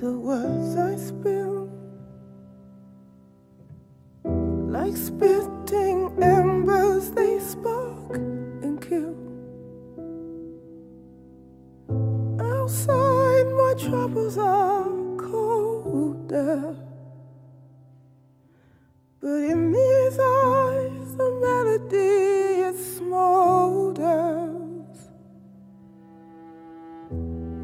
[0.00, 1.68] the words I spill.
[4.24, 9.14] Like spitting embers, they spark and kill.
[12.40, 16.83] Outside, my troubles are colder.
[19.34, 23.90] But in these eyes, the melody it smolders.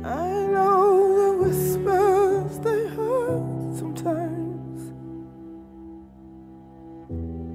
[0.05, 0.89] I know
[1.21, 4.81] the whispers they hurt sometimes.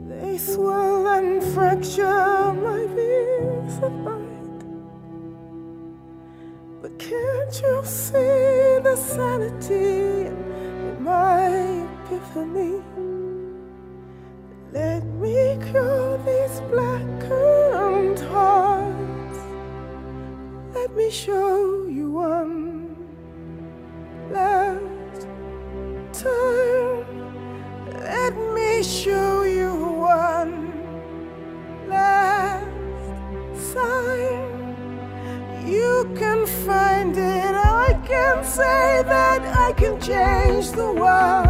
[0.08, 4.64] They swell and fracture my peace of mind.
[6.82, 11.50] But can't you see the sanity in my
[12.06, 12.85] epiphany?
[21.16, 22.94] show you one
[24.30, 25.28] last
[26.12, 27.06] time.
[27.88, 29.72] Let me show you
[30.20, 30.74] one
[31.88, 32.68] last
[33.72, 34.76] sign.
[35.66, 37.56] You can find it.
[37.56, 41.45] I can say that I can change the world.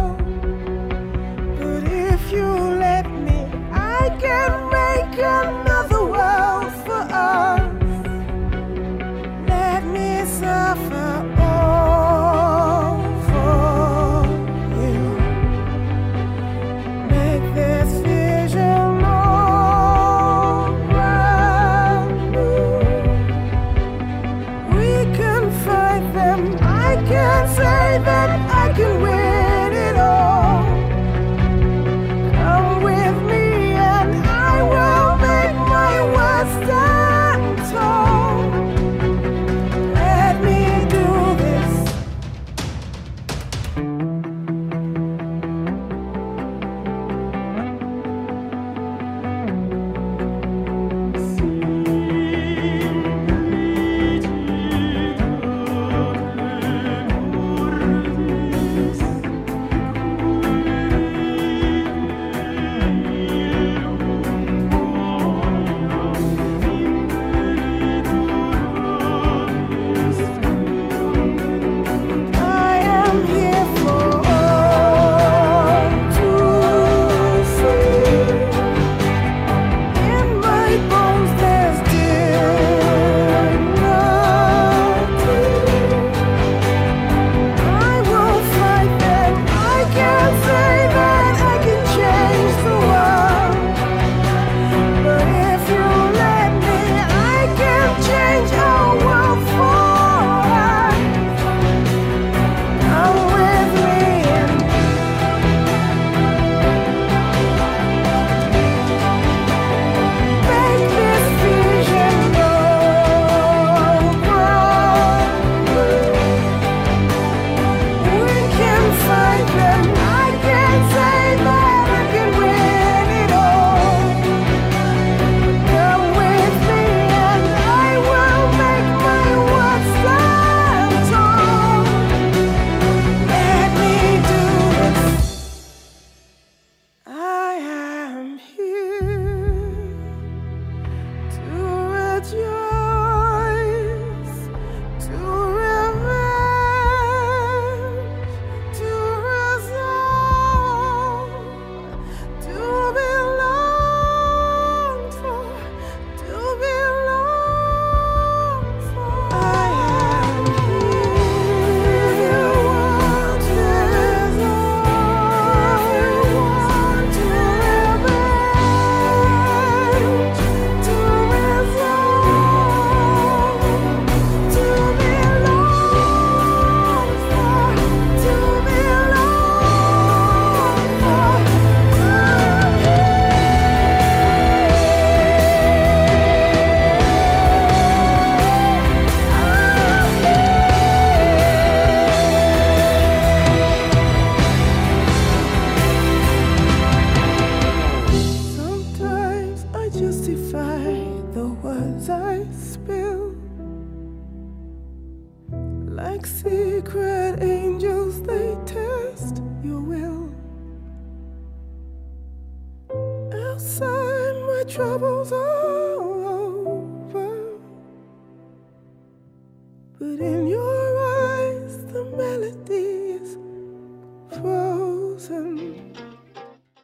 [27.08, 29.05] can say that I can